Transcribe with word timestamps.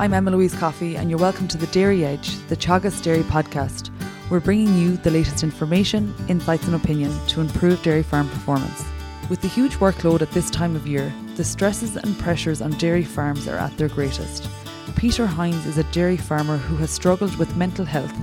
I'm 0.00 0.14
Emma 0.14 0.30
Louise 0.30 0.54
Coffey, 0.54 0.96
and 0.96 1.10
you're 1.10 1.18
welcome 1.18 1.46
to 1.48 1.58
the 1.58 1.66
Dairy 1.66 2.06
Edge, 2.06 2.34
the 2.46 2.56
Teagasc 2.56 3.02
Dairy 3.02 3.22
podcast. 3.24 3.90
We're 4.30 4.40
bringing 4.40 4.74
you 4.78 4.96
the 4.96 5.10
latest 5.10 5.42
information, 5.42 6.14
insights, 6.26 6.64
and 6.64 6.74
opinion 6.74 7.12
to 7.26 7.42
improve 7.42 7.82
dairy 7.82 8.02
farm 8.02 8.26
performance. 8.30 8.82
With 9.28 9.42
the 9.42 9.48
huge 9.48 9.74
workload 9.74 10.22
at 10.22 10.30
this 10.30 10.48
time 10.48 10.74
of 10.74 10.86
year, 10.86 11.12
the 11.36 11.44
stresses 11.44 11.96
and 11.96 12.18
pressures 12.18 12.62
on 12.62 12.70
dairy 12.78 13.04
farms 13.04 13.46
are 13.46 13.58
at 13.58 13.76
their 13.76 13.90
greatest. 13.90 14.48
Peter 14.96 15.26
Hynes 15.26 15.66
is 15.66 15.76
a 15.76 15.84
dairy 15.92 16.16
farmer 16.16 16.56
who 16.56 16.76
has 16.76 16.90
struggled 16.90 17.36
with 17.36 17.54
mental 17.58 17.84
health 17.84 18.14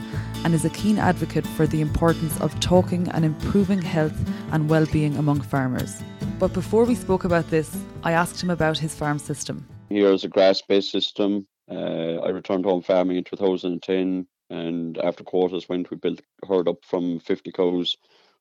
and 0.43 0.55
is 0.55 0.65
a 0.65 0.71
keen 0.71 0.97
advocate 0.97 1.45
for 1.45 1.67
the 1.67 1.81
importance 1.81 2.41
of 2.41 2.59
talking 2.59 3.07
and 3.09 3.23
improving 3.23 3.83
health 3.83 4.17
and 4.51 4.67
well-being 4.67 5.15
among 5.15 5.41
farmers. 5.41 6.01
But 6.39 6.53
before 6.53 6.85
we 6.85 6.95
spoke 6.95 7.23
about 7.23 7.51
this, 7.51 7.77
I 8.01 8.13
asked 8.13 8.41
him 8.41 8.49
about 8.49 8.79
his 8.79 8.95
farm 8.95 9.19
system. 9.19 9.67
Here 9.89 10.11
is 10.11 10.23
a 10.23 10.27
grass-based 10.27 10.89
system. 10.89 11.45
Uh, 11.69 12.21
I 12.21 12.29
returned 12.29 12.65
home 12.65 12.81
farming 12.81 13.17
in 13.17 13.23
2010, 13.23 14.27
and 14.49 14.97
after 14.97 15.23
quotas 15.23 15.67
went, 15.67 15.91
we 15.91 15.97
built 15.97 16.21
herd 16.47 16.67
up 16.67 16.85
from 16.85 17.19
50 17.19 17.51
cows 17.51 17.97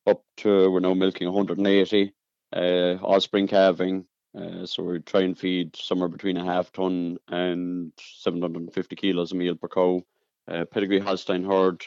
up 0.06 0.22
to 0.38 0.70
we're 0.70 0.80
now 0.80 0.94
milking 0.94 1.26
180 1.26 2.14
uh, 2.54 2.96
all 3.02 3.20
spring 3.20 3.48
calving. 3.48 4.06
Uh, 4.38 4.66
so 4.66 4.82
we 4.82 4.98
try 5.00 5.22
and 5.22 5.38
feed 5.38 5.74
somewhere 5.76 6.08
between 6.08 6.36
a 6.36 6.44
half 6.44 6.70
ton 6.72 7.16
and 7.28 7.92
750 7.98 8.96
kilos 8.96 9.32
a 9.32 9.34
meal 9.34 9.54
per 9.54 9.68
cow. 9.68 10.02
Uh, 10.48 10.64
pedigree 10.66 11.00
Holstein 11.00 11.44
herd. 11.44 11.82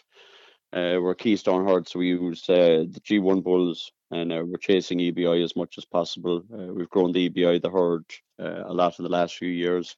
Uh, 0.73 0.97
we're 1.02 1.16
Keystone 1.16 1.66
herd, 1.67 1.88
so 1.88 1.99
we 1.99 2.09
use 2.09 2.47
uh, 2.49 2.83
the 2.89 3.02
G1 3.02 3.44
bulls 3.44 3.91
and 4.11 4.31
uh, 4.31 4.44
we're 4.45 4.58
chasing 4.58 4.99
EBI 4.99 5.44
as 5.44 5.55
much 5.55 5.77
as 5.77 5.85
possible. 5.85 6.44
Uh, 6.53 6.73
we've 6.73 6.89
grown 6.89 7.11
the 7.11 7.30
EBI, 7.30 7.61
the 7.61 7.69
herd, 7.69 8.05
uh, 8.39 8.64
a 8.66 8.73
lot 8.73 8.97
in 8.99 9.03
the 9.03 9.09
last 9.09 9.38
few 9.38 9.49
years. 9.49 9.95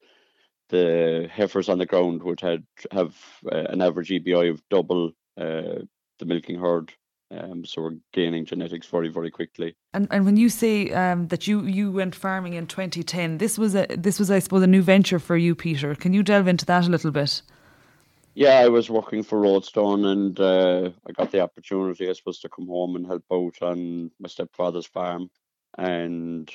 The 0.71 1.29
heifers 1.31 1.69
on 1.69 1.77
the 1.77 1.85
ground 1.85 2.23
would 2.23 2.41
have, 2.41 2.63
have 2.91 3.15
uh, 3.51 3.65
an 3.69 3.81
average 3.81 4.09
EBI 4.09 4.49
of 4.49 4.61
double 4.69 5.11
uh, 5.37 5.83
the 6.19 6.25
milking 6.25 6.59
herd 6.59 6.93
um, 7.31 7.63
so 7.65 7.81
we're 7.81 7.95
gaining 8.11 8.45
genetics 8.45 8.87
very, 8.87 9.07
very 9.07 9.31
quickly. 9.31 9.75
And 9.93 10.07
and 10.11 10.25
when 10.25 10.37
you 10.37 10.49
say 10.49 10.91
um, 10.91 11.27
that 11.29 11.47
you 11.47 11.63
you 11.63 11.91
went 11.91 12.13
farming 12.13 12.53
in 12.53 12.67
2010, 12.67 13.37
this 13.37 13.57
was 13.57 13.75
a 13.75 13.87
this 13.89 14.19
was 14.19 14.29
I 14.29 14.39
suppose 14.39 14.63
a 14.63 14.67
new 14.67 14.81
venture 14.81 15.19
for 15.19 15.37
you, 15.37 15.55
Peter. 15.55 15.95
Can 15.95 16.13
you 16.13 16.23
delve 16.23 16.47
into 16.47 16.65
that 16.65 16.85
a 16.85 16.89
little 16.89 17.11
bit? 17.11 17.41
Yeah, 18.33 18.59
I 18.59 18.69
was 18.69 18.89
working 18.89 19.23
for 19.23 19.39
Roadstone, 19.39 20.05
and 20.05 20.39
uh, 20.39 20.91
I 21.07 21.11
got 21.11 21.31
the 21.31 21.41
opportunity, 21.41 22.09
I 22.09 22.13
suppose, 22.13 22.39
to 22.39 22.49
come 22.49 22.67
home 22.67 22.95
and 22.95 23.05
help 23.05 23.25
out 23.31 23.61
on 23.61 24.11
my 24.19 24.29
stepfather's 24.29 24.85
farm, 24.85 25.29
and 25.77 26.49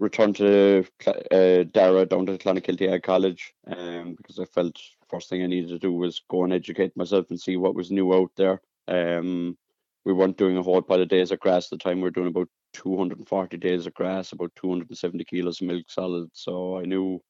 return 0.00 0.32
to 0.34 0.84
uh, 1.06 1.64
Darrara 1.64 2.08
down 2.08 2.26
to 2.26 2.38
Clonakilty 2.38 3.02
College, 3.02 3.54
um, 3.66 4.14
because 4.14 4.38
I 4.38 4.46
felt 4.46 4.80
first 5.08 5.28
thing 5.28 5.42
I 5.42 5.46
needed 5.46 5.68
to 5.70 5.78
do 5.78 5.92
was 5.92 6.22
go 6.28 6.44
and 6.44 6.52
educate 6.52 6.96
myself 6.96 7.26
and 7.30 7.40
see 7.40 7.56
what 7.56 7.74
was 7.74 7.90
new 7.90 8.14
out 8.14 8.30
there. 8.36 8.60
Um, 8.88 9.56
we 10.04 10.12
weren't 10.12 10.38
doing 10.38 10.56
a 10.56 10.62
whole 10.62 10.82
pile 10.82 11.02
of 11.02 11.08
days 11.08 11.30
of 11.30 11.40
grass 11.40 11.66
at 11.66 11.78
the 11.78 11.84
time. 11.84 11.98
We 11.98 12.04
were 12.04 12.10
doing 12.10 12.28
about 12.28 12.48
240 12.72 13.56
days 13.58 13.86
of 13.86 13.94
grass, 13.94 14.32
about 14.32 14.52
270 14.56 15.24
kilos 15.24 15.60
of 15.60 15.66
milk 15.66 15.84
solid. 15.88 16.30
So 16.32 16.78
I 16.78 16.84
knew 16.84 17.20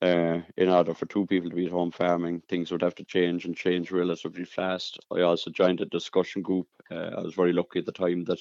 uh, 0.00 0.40
in 0.56 0.68
order 0.68 0.94
for 0.94 1.06
two 1.06 1.26
people 1.26 1.50
to 1.50 1.56
be 1.56 1.66
at 1.66 1.72
home 1.72 1.90
farming, 1.90 2.42
things 2.48 2.70
would 2.70 2.82
have 2.82 2.94
to 2.94 3.04
change 3.04 3.44
and 3.44 3.56
change 3.56 3.90
relatively 3.90 4.44
fast. 4.44 4.98
I 5.14 5.20
also 5.20 5.50
joined 5.50 5.80
a 5.80 5.86
discussion 5.86 6.40
group. 6.40 6.68
Uh, 6.90 7.10
I 7.16 7.20
was 7.20 7.34
very 7.34 7.52
lucky 7.52 7.80
at 7.80 7.86
the 7.86 7.92
time 7.92 8.24
that 8.24 8.38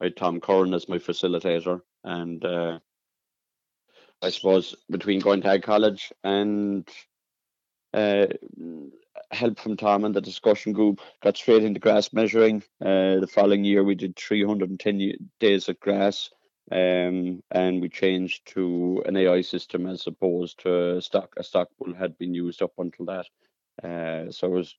I 0.00 0.04
had 0.04 0.16
Tom 0.16 0.40
Curran 0.40 0.74
as 0.74 0.88
my 0.88 0.98
facilitator. 0.98 1.82
And 2.02 2.44
uh, 2.44 2.78
I 4.24 4.30
suppose 4.30 4.74
between 4.90 5.20
going 5.20 5.42
to 5.42 5.60
College 5.60 6.10
and 6.24 6.88
uh, 7.92 8.26
help 9.30 9.60
from 9.60 9.76
Tom 9.76 10.04
and 10.04 10.14
the 10.14 10.22
discussion 10.22 10.72
group. 10.72 11.00
Got 11.22 11.36
straight 11.36 11.62
into 11.62 11.78
grass 11.78 12.10
measuring. 12.10 12.62
Uh, 12.80 13.20
the 13.20 13.28
following 13.30 13.64
year, 13.64 13.84
we 13.84 13.94
did 13.94 14.16
310 14.16 15.30
days 15.40 15.68
of 15.68 15.78
grass, 15.78 16.30
um, 16.72 17.42
and 17.50 17.82
we 17.82 17.90
changed 17.90 18.46
to 18.54 19.02
an 19.04 19.16
AI 19.16 19.42
system 19.42 19.86
as 19.86 20.06
opposed 20.06 20.60
to 20.60 21.02
stock. 21.02 21.34
A 21.36 21.44
stock 21.44 21.68
bull 21.78 21.94
had 21.94 22.16
been 22.16 22.32
used 22.32 22.62
up 22.62 22.72
until 22.78 23.04
that. 23.04 23.26
Uh, 23.86 24.32
so 24.32 24.46
it 24.46 24.56
was 24.56 24.74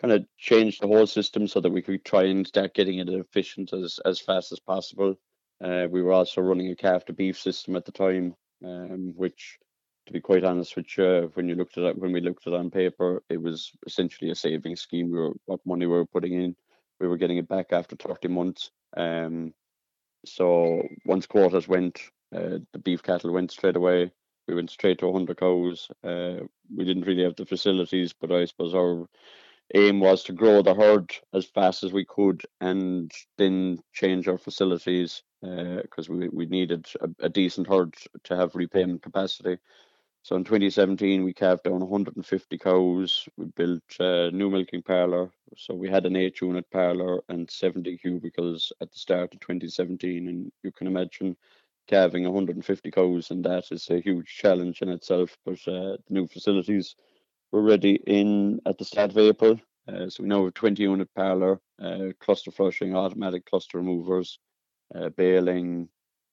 kind 0.00 0.14
of 0.14 0.24
changed 0.38 0.80
the 0.80 0.86
whole 0.86 1.06
system 1.06 1.46
so 1.46 1.60
that 1.60 1.72
we 1.72 1.82
could 1.82 2.04
try 2.06 2.24
and 2.24 2.46
start 2.46 2.72
getting 2.72 3.00
it 3.00 3.08
efficient 3.10 3.74
as 3.74 4.00
as 4.06 4.18
fast 4.18 4.50
as 4.50 4.60
possible. 4.60 5.14
Uh, 5.62 5.88
we 5.90 6.00
were 6.00 6.12
also 6.12 6.40
running 6.40 6.70
a 6.70 6.76
calf 6.76 7.04
to 7.04 7.12
beef 7.12 7.38
system 7.38 7.76
at 7.76 7.84
the 7.84 7.92
time, 7.92 8.34
um, 8.64 9.12
which 9.16 9.58
to 10.06 10.12
be 10.12 10.20
quite 10.20 10.42
honest 10.42 10.74
with 10.74 10.86
you, 10.96 11.30
when 11.34 11.48
you 11.48 11.54
looked 11.54 11.76
at 11.76 11.84
it, 11.84 11.98
when 11.98 12.12
we 12.12 12.20
looked 12.20 12.46
at 12.46 12.54
it 12.54 12.58
on 12.58 12.70
paper, 12.70 13.22
it 13.28 13.40
was 13.40 13.70
essentially 13.86 14.30
a 14.30 14.34
saving 14.34 14.74
scheme. 14.74 15.10
We 15.10 15.18
were 15.18 15.34
what 15.44 15.60
money 15.66 15.84
we 15.84 15.92
were 15.92 16.06
putting 16.06 16.32
in, 16.32 16.56
we 16.98 17.08
were 17.08 17.18
getting 17.18 17.36
it 17.36 17.46
back 17.46 17.72
after 17.72 17.94
30 17.94 18.28
months. 18.28 18.70
Um, 18.96 19.52
so 20.24 20.82
once 21.04 21.26
quotas 21.26 21.68
went, 21.68 22.00
uh, 22.34 22.58
the 22.72 22.78
beef 22.82 23.02
cattle 23.02 23.32
went 23.32 23.50
straight 23.50 23.76
away. 23.76 24.10
We 24.46 24.54
went 24.54 24.70
straight 24.70 24.98
to 25.00 25.08
100 25.08 25.36
cows. 25.36 25.88
Uh, 26.02 26.46
we 26.74 26.84
didn't 26.84 27.06
really 27.06 27.24
have 27.24 27.36
the 27.36 27.44
facilities, 27.44 28.14
but 28.18 28.32
I 28.32 28.46
suppose 28.46 28.74
our 28.74 29.06
aim 29.74 30.00
was 30.00 30.24
to 30.24 30.32
grow 30.32 30.62
the 30.62 30.74
herd 30.74 31.14
as 31.32 31.44
fast 31.44 31.84
as 31.84 31.92
we 31.92 32.04
could 32.04 32.42
and 32.60 33.12
then 33.36 33.78
change 33.92 34.28
our 34.28 34.38
facilities 34.38 35.22
because 35.40 36.08
uh, 36.08 36.12
we, 36.12 36.28
we 36.28 36.46
needed 36.46 36.86
a, 37.00 37.26
a 37.26 37.28
decent 37.28 37.66
herd 37.68 37.94
to 38.24 38.36
have 38.36 38.54
repayment 38.54 39.02
capacity. 39.02 39.58
So 40.22 40.36
in 40.36 40.44
2017, 40.44 41.24
we 41.24 41.32
calved 41.32 41.62
down 41.62 41.80
150 41.80 42.58
cows. 42.58 43.28
We 43.36 43.46
built 43.46 43.82
a 44.00 44.30
new 44.30 44.50
milking 44.50 44.82
parlour. 44.82 45.30
So 45.56 45.74
we 45.74 45.88
had 45.88 46.06
an 46.06 46.16
eight 46.16 46.40
unit 46.40 46.68
parlour 46.70 47.22
and 47.28 47.50
70 47.50 47.96
cubicles 47.98 48.72
at 48.80 48.90
the 48.90 48.98
start 48.98 49.32
of 49.32 49.40
2017. 49.40 50.28
And 50.28 50.52
you 50.62 50.72
can 50.72 50.86
imagine 50.86 51.36
calving 51.86 52.24
150 52.24 52.90
cows, 52.90 53.30
and 53.30 53.44
that 53.44 53.70
is 53.70 53.88
a 53.90 54.00
huge 54.00 54.26
challenge 54.26 54.82
in 54.82 54.90
itself. 54.90 55.36
But 55.44 55.60
uh, 55.66 55.96
the 55.96 56.10
new 56.10 56.26
facilities 56.26 56.94
were 57.52 57.62
ready 57.62 57.94
in 58.06 58.60
at 58.66 58.78
the 58.78 58.84
start 58.84 59.10
of 59.10 59.18
April. 59.18 59.60
Uh, 59.86 60.08
so 60.08 60.22
we 60.22 60.28
now 60.28 60.44
have 60.44 60.54
20 60.54 60.82
unit 60.82 61.08
parlour, 61.14 61.60
uh, 61.82 62.08
cluster 62.20 62.50
flushing, 62.50 62.94
automatic 62.94 63.46
cluster 63.46 63.78
removers, 63.78 64.38
uh, 64.94 65.08
baling, 65.10 65.88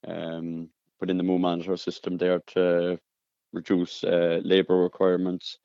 um, 0.06 0.70
put 1.00 1.10
in 1.10 1.18
the 1.18 1.24
moo 1.24 1.40
monitor 1.40 1.78
system 1.78 2.18
there 2.18 2.42
to 2.48 3.00
reduce 3.54 4.04
uh, 4.04 4.42
labour 4.44 4.78
requirements. 4.78 5.58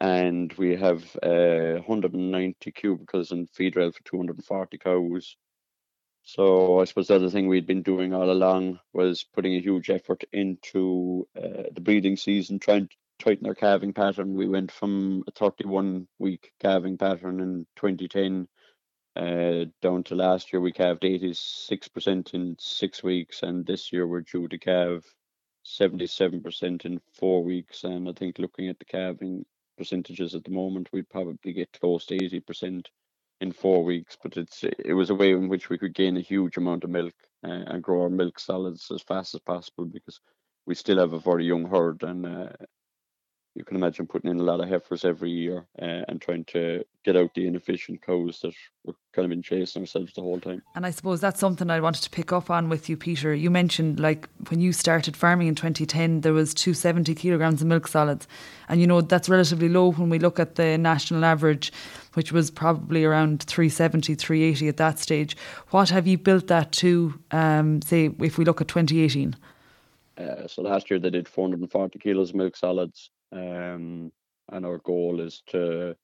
And 0.00 0.52
we 0.54 0.76
have 0.76 1.04
uh, 1.22 1.80
190 1.86 2.72
cubicles 2.72 3.32
and 3.32 3.48
feed 3.50 3.76
rail 3.76 3.92
for 3.92 4.02
240 4.04 4.78
cows. 4.78 5.36
So 6.22 6.80
I 6.80 6.84
suppose 6.84 7.08
the 7.08 7.14
other 7.14 7.30
thing 7.30 7.46
we'd 7.46 7.66
been 7.66 7.82
doing 7.82 8.12
all 8.12 8.30
along 8.30 8.80
was 8.92 9.24
putting 9.24 9.54
a 9.54 9.60
huge 9.60 9.90
effort 9.90 10.24
into 10.32 11.28
uh, 11.36 11.70
the 11.72 11.80
breeding 11.80 12.16
season, 12.16 12.58
trying 12.58 12.88
to 12.88 12.96
tighten 13.18 13.46
our 13.46 13.54
calving 13.54 13.92
pattern. 13.92 14.34
We 14.34 14.48
went 14.48 14.70
from 14.70 15.24
a 15.26 15.30
31 15.30 16.06
week 16.18 16.52
calving 16.60 16.98
pattern 16.98 17.40
in 17.40 17.66
2010 17.76 18.48
uh, 19.16 19.64
down 19.80 20.04
to 20.04 20.14
last 20.14 20.52
year 20.52 20.60
we 20.60 20.70
calved 20.70 21.02
86% 21.02 22.34
in 22.34 22.54
six 22.58 23.02
weeks, 23.02 23.42
and 23.42 23.64
this 23.64 23.90
year 23.90 24.06
we're 24.06 24.20
due 24.20 24.46
to 24.46 24.58
calve 24.58 25.04
77% 25.64 26.84
in 26.84 27.00
four 27.14 27.42
weeks. 27.42 27.84
And 27.84 28.08
I 28.08 28.12
think 28.12 28.38
looking 28.38 28.68
at 28.68 28.78
the 28.78 28.84
calving 28.84 29.46
percentages 29.78 30.34
at 30.34 30.44
the 30.44 30.50
moment, 30.50 30.90
we'd 30.92 31.08
probably 31.08 31.54
get 31.54 31.72
close 31.80 32.04
to 32.06 32.18
80% 32.18 32.84
in 33.40 33.52
four 33.52 33.82
weeks. 33.84 34.18
But 34.22 34.36
it's 34.36 34.62
it 34.62 34.92
was 34.92 35.08
a 35.08 35.14
way 35.14 35.32
in 35.32 35.48
which 35.48 35.70
we 35.70 35.78
could 35.78 35.94
gain 35.94 36.18
a 36.18 36.20
huge 36.20 36.58
amount 36.58 36.84
of 36.84 36.90
milk 36.90 37.14
uh, 37.42 37.64
and 37.68 37.82
grow 37.82 38.02
our 38.02 38.10
milk 38.10 38.38
solids 38.38 38.90
as 38.94 39.00
fast 39.00 39.34
as 39.34 39.40
possible 39.40 39.86
because 39.86 40.20
we 40.66 40.74
still 40.74 40.98
have 40.98 41.14
a 41.14 41.18
very 41.18 41.46
young 41.46 41.64
herd 41.64 42.02
and 42.02 42.26
uh, 42.26 42.48
you 43.56 43.64
can 43.64 43.76
imagine 43.76 44.06
putting 44.06 44.30
in 44.30 44.38
a 44.38 44.42
lot 44.42 44.60
of 44.60 44.68
heifers 44.68 45.02
every 45.02 45.30
year 45.30 45.66
uh, 45.80 46.04
and 46.08 46.20
trying 46.20 46.44
to 46.44 46.84
get 47.04 47.16
out 47.16 47.32
the 47.34 47.46
inefficient 47.46 48.02
cows 48.02 48.40
that 48.42 48.52
we're 48.84 48.92
kind 49.14 49.24
of 49.24 49.30
been 49.30 49.40
chasing 49.40 49.82
ourselves 49.82 50.12
the 50.12 50.20
whole 50.20 50.38
time. 50.38 50.62
And 50.74 50.84
I 50.84 50.90
suppose 50.90 51.22
that's 51.22 51.40
something 51.40 51.70
I 51.70 51.80
wanted 51.80 52.02
to 52.02 52.10
pick 52.10 52.32
up 52.32 52.50
on 52.50 52.68
with 52.68 52.90
you, 52.90 52.98
Peter. 52.98 53.34
You 53.34 53.50
mentioned 53.50 53.98
like 53.98 54.28
when 54.50 54.60
you 54.60 54.74
started 54.74 55.16
farming 55.16 55.48
in 55.48 55.54
2010, 55.54 56.20
there 56.20 56.34
was 56.34 56.52
270 56.52 57.14
kilograms 57.14 57.62
of 57.62 57.68
milk 57.68 57.88
solids, 57.88 58.28
and 58.68 58.78
you 58.78 58.86
know 58.86 59.00
that's 59.00 59.30
relatively 59.30 59.70
low 59.70 59.92
when 59.92 60.10
we 60.10 60.18
look 60.18 60.38
at 60.38 60.56
the 60.56 60.76
national 60.76 61.24
average, 61.24 61.72
which 62.12 62.32
was 62.32 62.50
probably 62.50 63.04
around 63.04 63.42
370, 63.44 64.16
380 64.16 64.68
at 64.68 64.76
that 64.76 64.98
stage. 64.98 65.34
What 65.70 65.88
have 65.88 66.06
you 66.06 66.18
built 66.18 66.48
that 66.48 66.72
to? 66.72 67.18
Um, 67.30 67.80
say 67.80 68.10
if 68.20 68.36
we 68.36 68.44
look 68.44 68.60
at 68.60 68.68
2018. 68.68 69.34
Uh, 70.18 70.46
so 70.46 70.62
last 70.62 70.90
year 70.90 70.98
they 70.98 71.10
did 71.10 71.28
440 71.28 71.98
kilos 71.98 72.30
of 72.30 72.36
milk 72.36 72.56
solids 72.56 73.10
um, 73.36 74.12
and 74.50 74.66
our 74.66 74.78
goal 74.78 75.20
is 75.20 75.42
to 75.48 75.96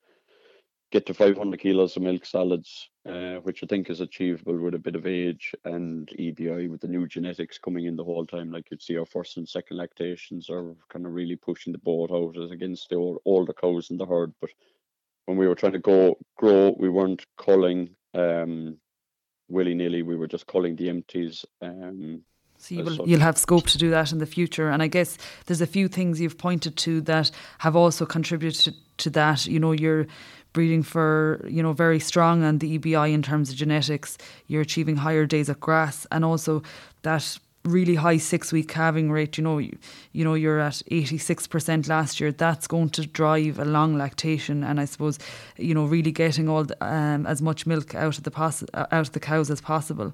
get 0.93 1.07
to 1.07 1.15
500 1.15 1.59
kilos 1.59 1.97
of 1.97 2.03
milk 2.03 2.27
solids, 2.27 2.91
uh, 3.09 3.37
which 3.37 3.65
I 3.65 3.67
think 3.67 3.89
is 3.89 4.01
achievable 4.01 4.59
with 4.59 4.75
a 4.75 4.79
bit 4.79 4.95
of 4.95 5.07
age 5.07 5.55
and 5.65 6.07
EBI 6.09 6.69
with 6.69 6.83
the 6.83 6.89
new 6.89 7.07
genetics 7.07 7.57
coming 7.59 7.87
in 7.87 7.97
the 7.97 8.05
whole 8.05 8.27
time. 8.27 8.53
Like 8.53 8.71
you'd 8.71 8.83
see 8.83 8.99
our 8.99 9.07
first 9.07 9.39
and 9.39 9.49
second 9.49 9.79
lactations 9.79 10.51
are 10.51 10.75
kind 10.91 11.07
of 11.07 11.15
really 11.15 11.37
pushing 11.37 11.73
the 11.73 11.79
boat 11.79 12.11
out 12.13 12.37
as 12.43 12.51
against 12.51 12.91
the 12.91 12.97
old, 12.97 13.19
older 13.25 13.55
cows 13.55 13.91
in 13.91 13.97
the 13.97 14.07
herd. 14.07 14.35
But 14.41 14.51
when 15.25 15.39
we 15.39 15.49
were 15.49 15.55
trying 15.55 15.73
to 15.73 15.79
go 15.79 16.19
grow, 16.37 16.77
we 16.79 16.91
weren't 16.91 17.25
culling 17.39 17.91
um, 18.13 18.77
willy 19.49 19.75
nilly. 19.75 20.03
We 20.03 20.17
were 20.17 20.29
just 20.29 20.47
culling 20.47 20.77
the 20.77 20.91
empties. 20.91 21.45
Um, 21.63 22.23
so 22.63 22.77
you 22.77 22.85
will, 22.85 23.09
you'll 23.09 23.19
have 23.19 23.37
scope 23.37 23.67
to 23.67 23.77
do 23.77 23.91
that 23.91 24.13
in 24.13 24.19
the 24.19 24.27
future. 24.27 24.71
And 24.71 24.85
I 24.85 24.87
guess 24.87 25.19
there's 25.47 25.61
a 25.61 25.67
few 25.67 25.89
things 25.89 26.21
you've 26.21 26.39
pointed 26.39 26.77
to 26.77 27.01
that 27.01 27.33
have 27.59 27.75
also 27.75 28.07
contributed 28.07 28.77
to 28.99 29.11
that. 29.11 29.47
You 29.47 29.59
know, 29.59 29.73
you're 29.73 30.07
breeding 30.53 30.85
for, 30.85 31.45
you 31.49 31.61
know, 31.61 31.73
very 31.73 31.99
strong 31.99 32.45
on 32.45 32.59
the 32.59 32.79
EBI 32.79 33.13
in 33.13 33.21
terms 33.21 33.51
of 33.51 33.57
genetics. 33.57 34.17
You're 34.47 34.63
achieving 34.63 34.95
higher 34.95 35.27
days 35.27 35.51
at 35.51 35.59
grass 35.59 36.07
and 36.13 36.25
also 36.25 36.63
that 37.03 37.37
really 37.65 37.95
high 37.95 38.17
six 38.17 38.53
week 38.53 38.69
calving 38.69 39.11
rate, 39.11 39.39
you 39.39 39.45
know, 39.45 39.59
you, 39.59 39.77
you 40.13 40.25
know, 40.25 40.35
you're 40.35 40.61
at 40.61 40.83
86% 40.91 41.89
last 41.89 42.21
year, 42.21 42.33
that's 42.33 42.67
going 42.67 42.91
to 42.91 43.07
drive 43.07 43.59
a 43.59 43.65
long 43.65 43.97
lactation. 43.97 44.65
And 44.65 44.81
I 44.81 44.85
suppose, 44.85 45.19
you 45.57 45.75
know, 45.75 45.85
really 45.85 46.13
getting 46.13 46.49
all 46.49 46.65
the, 46.65 46.85
um, 46.85 47.27
as 47.27 47.41
much 47.41 47.67
milk 47.67 47.95
out 47.95 48.19
of 48.19 48.25
the 48.25 48.31
pos- 48.31 48.65
uh, 48.75 48.87
out 48.91 49.09
of 49.09 49.13
the 49.13 49.21
cows 49.21 49.51
as 49.51 49.61
possible. 49.61 50.13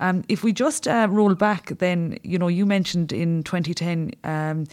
Um, 0.00 0.24
if 0.28 0.42
we 0.42 0.52
just 0.52 0.88
uh, 0.88 1.06
roll 1.10 1.34
back, 1.34 1.78
then, 1.78 2.18
you 2.22 2.38
know, 2.38 2.48
you 2.48 2.66
mentioned 2.66 3.12
in 3.12 3.42
2010, 3.42 4.12
um, 4.24 4.66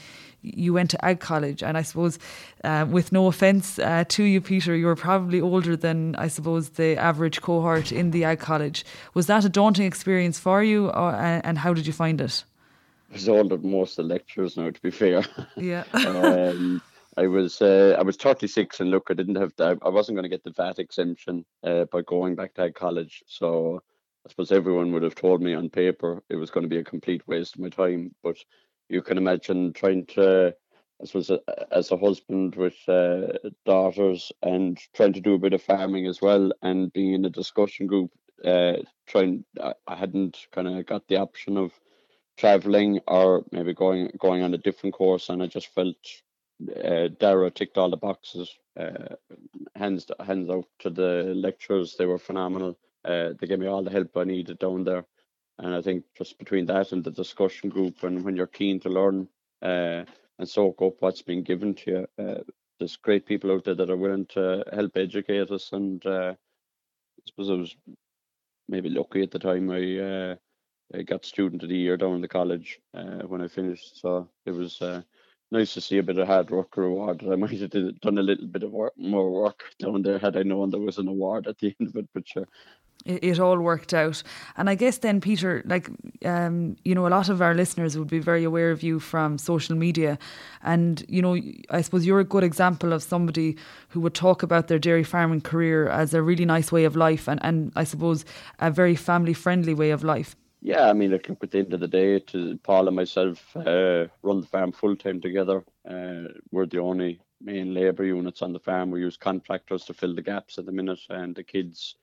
you 0.43 0.73
went 0.73 0.89
to 0.91 1.05
ag 1.05 1.19
college, 1.19 1.63
and 1.63 1.77
I 1.77 1.81
suppose, 1.81 2.19
uh, 2.63 2.85
with 2.89 3.11
no 3.11 3.27
offence 3.27 3.79
uh, 3.79 4.03
to 4.09 4.23
you, 4.23 4.41
Peter, 4.41 4.75
you 4.75 4.85
were 4.85 4.95
probably 4.95 5.41
older 5.41 5.75
than 5.75 6.15
I 6.15 6.27
suppose 6.27 6.69
the 6.69 6.97
average 6.97 7.41
cohort 7.41 7.91
in 7.91 8.11
the 8.11 8.25
ag 8.25 8.39
college. 8.39 8.85
Was 9.13 9.27
that 9.27 9.45
a 9.45 9.49
daunting 9.49 9.85
experience 9.85 10.37
for 10.37 10.61
you, 10.61 10.87
or, 10.89 11.11
uh, 11.11 11.41
and 11.43 11.57
how 11.57 11.73
did 11.73 11.87
you 11.87 11.93
find 11.93 12.19
it? 12.21 12.43
I 13.09 13.13
was 13.13 13.29
older 13.29 13.57
than 13.57 13.71
most 13.71 13.97
of 13.97 14.07
the 14.07 14.13
lecturers 14.13 14.57
now, 14.57 14.69
to 14.69 14.81
be 14.81 14.91
fair. 14.91 15.23
Yeah. 15.55 15.83
um, 15.93 16.81
I 17.15 17.27
was 17.27 17.61
uh, 17.61 17.95
I 17.97 18.03
was 18.03 18.17
36, 18.17 18.79
and 18.79 18.91
look, 18.91 19.07
I 19.09 19.13
didn't 19.13 19.35
have 19.35 19.53
the, 19.55 19.77
I 19.81 19.89
wasn't 19.89 20.17
going 20.17 20.23
to 20.23 20.29
get 20.29 20.43
the 20.43 20.51
VAT 20.51 20.79
exemption 20.79 21.45
uh, 21.63 21.85
by 21.85 22.01
going 22.01 22.35
back 22.35 22.53
to 22.55 22.63
ag 22.63 22.75
college, 22.75 23.23
so. 23.27 23.81
I 24.25 24.29
suppose 24.29 24.53
everyone 24.53 24.93
would 24.93 25.03
have 25.03 25.15
told 25.15 25.41
me 25.41 25.53
on 25.53 25.69
paper 25.69 26.23
it 26.29 26.37
was 26.37 26.49
going 26.49 26.63
to 26.63 26.69
be 26.69 26.77
a 26.77 26.83
complete 26.85 27.27
waste 27.27 27.55
of 27.55 27.59
my 27.59 27.67
time, 27.67 28.15
but 28.23 28.37
you 28.89 29.01
can 29.01 29.17
imagine 29.17 29.73
trying 29.73 30.05
to, 30.07 30.55
I 31.01 31.05
suppose, 31.05 31.31
as 31.71 31.91
a 31.91 31.97
husband 31.97 32.55
with 32.55 32.77
uh, 32.87 33.49
daughters 33.65 34.31
and 34.41 34.79
trying 34.93 35.13
to 35.13 35.21
do 35.21 35.35
a 35.35 35.39
bit 35.39 35.53
of 35.53 35.61
farming 35.61 36.07
as 36.07 36.21
well 36.21 36.51
and 36.61 36.93
being 36.93 37.13
in 37.13 37.25
a 37.25 37.29
discussion 37.29 37.87
group. 37.87 38.11
Uh, 38.43 38.77
trying, 39.07 39.45
I 39.61 39.95
hadn't 39.95 40.37
kind 40.51 40.67
of 40.67 40.85
got 40.85 41.07
the 41.07 41.17
option 41.17 41.57
of 41.57 41.71
traveling 42.37 42.99
or 43.07 43.43
maybe 43.51 43.73
going 43.73 44.11
going 44.19 44.41
on 44.43 44.53
a 44.53 44.57
different 44.57 44.95
course, 44.95 45.29
and 45.29 45.41
I 45.41 45.47
just 45.47 45.67
felt 45.67 45.95
uh, 46.61 47.09
Darrara 47.19 47.51
ticked 47.51 47.77
all 47.77 47.89
the 47.89 47.97
boxes. 47.97 48.49
Uh, 48.79 49.15
hands 49.75 50.07
hands 50.25 50.49
out 50.49 50.65
to 50.79 50.89
the 50.89 51.33
lecturers; 51.35 51.95
they 51.97 52.05
were 52.05 52.17
phenomenal. 52.17 52.77
Uh, 53.05 53.29
they 53.39 53.47
gave 53.47 53.59
me 53.59 53.67
all 53.67 53.83
the 53.83 53.91
help 53.91 54.15
I 54.17 54.23
needed 54.23 54.59
down 54.59 54.83
there. 54.83 55.05
And 55.63 55.73
I 55.73 55.81
think 55.81 56.03
just 56.17 56.37
between 56.37 56.65
that 56.65 56.91
and 56.91 57.01
the 57.01 57.09
discussion 57.09 57.69
group, 57.69 58.03
and 58.03 58.21
when 58.21 58.35
you're 58.35 58.47
keen 58.47 58.81
to 58.81 58.89
learn 58.89 59.29
uh, 59.61 60.03
and 60.37 60.49
soak 60.49 60.81
up 60.81 60.95
what's 60.99 61.21
been 61.21 61.41
given 61.41 61.73
to 61.75 61.91
you, 61.91 62.23
uh, 62.23 62.41
there's 62.79 62.97
great 62.97 63.25
people 63.25 63.49
out 63.49 63.63
there 63.63 63.75
that 63.75 63.89
are 63.89 63.95
willing 63.95 64.25
to 64.25 64.65
help 64.73 64.97
educate 64.97 65.49
us. 65.51 65.71
And 65.71 66.05
uh, 66.05 66.33
I 66.35 67.21
suppose 67.25 67.49
I 67.49 67.53
was 67.53 67.77
maybe 68.67 68.89
lucky 68.89 69.23
at 69.23 69.31
the 69.31 69.39
time. 69.39 69.69
I, 69.69 69.99
uh, 69.99 70.35
I 70.93 71.03
got 71.03 71.23
student 71.23 71.63
of 71.63 71.69
the 71.69 71.77
year 71.77 71.95
down 71.95 72.15
in 72.15 72.21
the 72.21 72.27
college 72.27 72.81
uh, 72.93 73.21
when 73.25 73.41
I 73.41 73.47
finished, 73.47 74.01
so 74.01 74.27
it 74.45 74.51
was 74.51 74.81
uh, 74.81 75.01
nice 75.49 75.73
to 75.75 75.81
see 75.81 75.97
a 75.97 76.03
bit 76.03 76.17
of 76.17 76.27
hard 76.27 76.49
work 76.49 76.75
rewarded. 76.75 77.31
I 77.31 77.35
might 77.37 77.57
have 77.61 77.71
done 78.01 78.17
a 78.17 78.21
little 78.21 78.47
bit 78.47 78.63
of 78.63 78.71
work, 78.71 78.93
more 78.97 79.31
work 79.31 79.63
down 79.79 80.01
there 80.01 80.19
had 80.19 80.35
I 80.35 80.43
known 80.43 80.71
there 80.71 80.81
was 80.81 80.97
an 80.97 81.07
award 81.07 81.47
at 81.47 81.57
the 81.59 81.73
end 81.79 81.87
of 81.87 81.95
it. 81.95 82.09
But 82.13 82.27
sure, 82.27 82.47
it, 83.05 83.39
all 83.39 83.59
worked 83.59 83.93
out. 83.93 84.23
And 84.57 84.69
I 84.69 84.75
guess 84.75 84.99
then, 84.99 85.21
Peter, 85.21 85.61
like, 85.65 85.89
um, 86.25 86.75
you 86.83 86.95
know, 86.95 87.07
a 87.07 87.09
lot 87.09 87.29
of 87.29 87.41
our 87.41 87.53
listeners 87.53 87.97
would 87.97 88.09
be 88.09 88.19
very 88.19 88.43
aware 88.43 88.71
of 88.71 88.83
you 88.83 88.99
from 88.99 89.37
social 89.37 89.75
media. 89.75 90.17
And, 90.61 91.03
you 91.07 91.21
know, 91.21 91.37
I 91.69 91.81
suppose 91.81 92.05
you're 92.05 92.19
a 92.19 92.25
good 92.25 92.43
example 92.43 92.93
of 92.93 93.03
somebody 93.03 93.57
who 93.89 93.99
would 94.01 94.13
talk 94.13 94.43
about 94.43 94.67
their 94.67 94.79
dairy 94.79 95.03
farming 95.03 95.41
career 95.41 95.89
as 95.89 96.13
a 96.13 96.21
really 96.21 96.45
nice 96.45 96.71
way 96.71 96.85
of 96.85 96.95
life 96.95 97.27
and, 97.27 97.39
and 97.43 97.71
I 97.75 97.83
suppose 97.83 98.25
a 98.59 98.71
very 98.71 98.95
family 98.95 99.33
friendly 99.33 99.73
way 99.73 99.91
of 99.91 100.03
life. 100.03 100.35
Yeah, 100.65 100.89
I 100.89 100.93
mean, 100.93 101.11
at 101.11 101.23
the 101.23 101.59
end 101.59 101.73
of 101.73 101.81
the 101.81 101.89
day, 101.89 102.19
to 102.19 102.57
Paula 102.63 102.87
and 102.87 102.95
myself 102.95 103.53
uh, 103.57 104.05
run 104.21 104.39
the 104.39 104.47
farm 104.49 104.71
full 104.71 104.95
time 104.95 105.19
together. 105.19 105.61
Uh, 105.85 106.29
we're 106.51 106.65
the 106.65 106.79
only 106.79 107.19
main 107.41 107.73
labour 107.73 108.05
units 108.05 108.41
on 108.41 108.53
the 108.53 108.59
farm. 108.59 108.89
We 108.89 109.01
use 109.01 109.17
contractors 109.17 109.83
to 109.85 109.93
fill 109.93 110.15
the 110.15 110.21
gaps 110.21 110.57
at 110.57 110.65
the 110.65 110.71
minute, 110.71 111.01
and 111.09 111.35
the 111.35 111.43
kids 111.43 111.95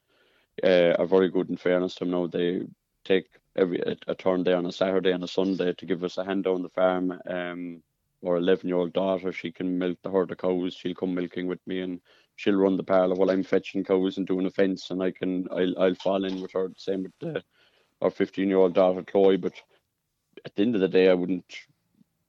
uh, 0.63 0.95
are 0.99 1.07
very 1.07 1.29
good 1.29 1.49
in 1.51 1.57
fairness 1.57 1.95
to 1.95 2.05
them 2.05 2.11
now. 2.11 2.27
They 2.27 2.63
take 3.05 3.27
every 3.57 3.81
a, 3.81 3.97
a, 4.09 4.15
turn 4.15 4.43
day 4.43 4.53
on 4.53 4.67
a 4.67 4.73
Saturday 4.73 5.13
and 5.13 5.25
a 5.25 5.29
Sunday 5.29 5.73
to 5.73 5.87
give 5.87 6.05
us 6.05 6.19
a 6.19 6.25
hand 6.25 6.45
down 6.45 6.63
the 6.63 6.69
farm. 6.69 7.19
Um, 7.27 7.83
our 8.27 8.37
11 8.37 8.69
year 8.69 8.77
old 8.77 8.93
daughter, 8.93 9.33
she 9.33 9.51
can 9.51 9.79
milk 9.79 9.99
the 10.03 10.11
herd 10.11 10.31
of 10.31 10.39
cows. 10.39 10.75
She'll 10.75 10.95
come 10.95 11.15
milking 11.15 11.47
with 11.47 11.61
me 11.67 11.81
and 11.81 12.01
she'll 12.37 12.57
run 12.57 12.77
the 12.77 12.83
parlour 12.83 13.15
while 13.15 13.31
I'm 13.31 13.43
fetching 13.43 13.85
cows 13.85 14.19
and 14.19 14.27
doing 14.27 14.47
a 14.47 14.51
fence. 14.51 14.91
And 14.91 15.03
I 15.03 15.11
can, 15.11 15.47
I'll, 15.51 15.79
I'll 15.79 15.95
fall 15.95 16.25
in 16.25 16.41
with 16.41 16.53
her. 16.53 16.71
Same 16.77 17.05
with 17.05 17.13
the, 17.21 17.43
our 18.03 18.11
15 18.11 18.49
year 18.49 18.59
old 18.59 18.75
daughter, 18.75 19.03
Chloe. 19.03 19.39
But 19.39 19.55
at 20.45 20.55
the 20.55 20.63
end 20.63 20.75
of 20.75 20.83
the 20.83 20.89
day, 20.89 21.09
I 21.09 21.15
wouldn't 21.15 21.57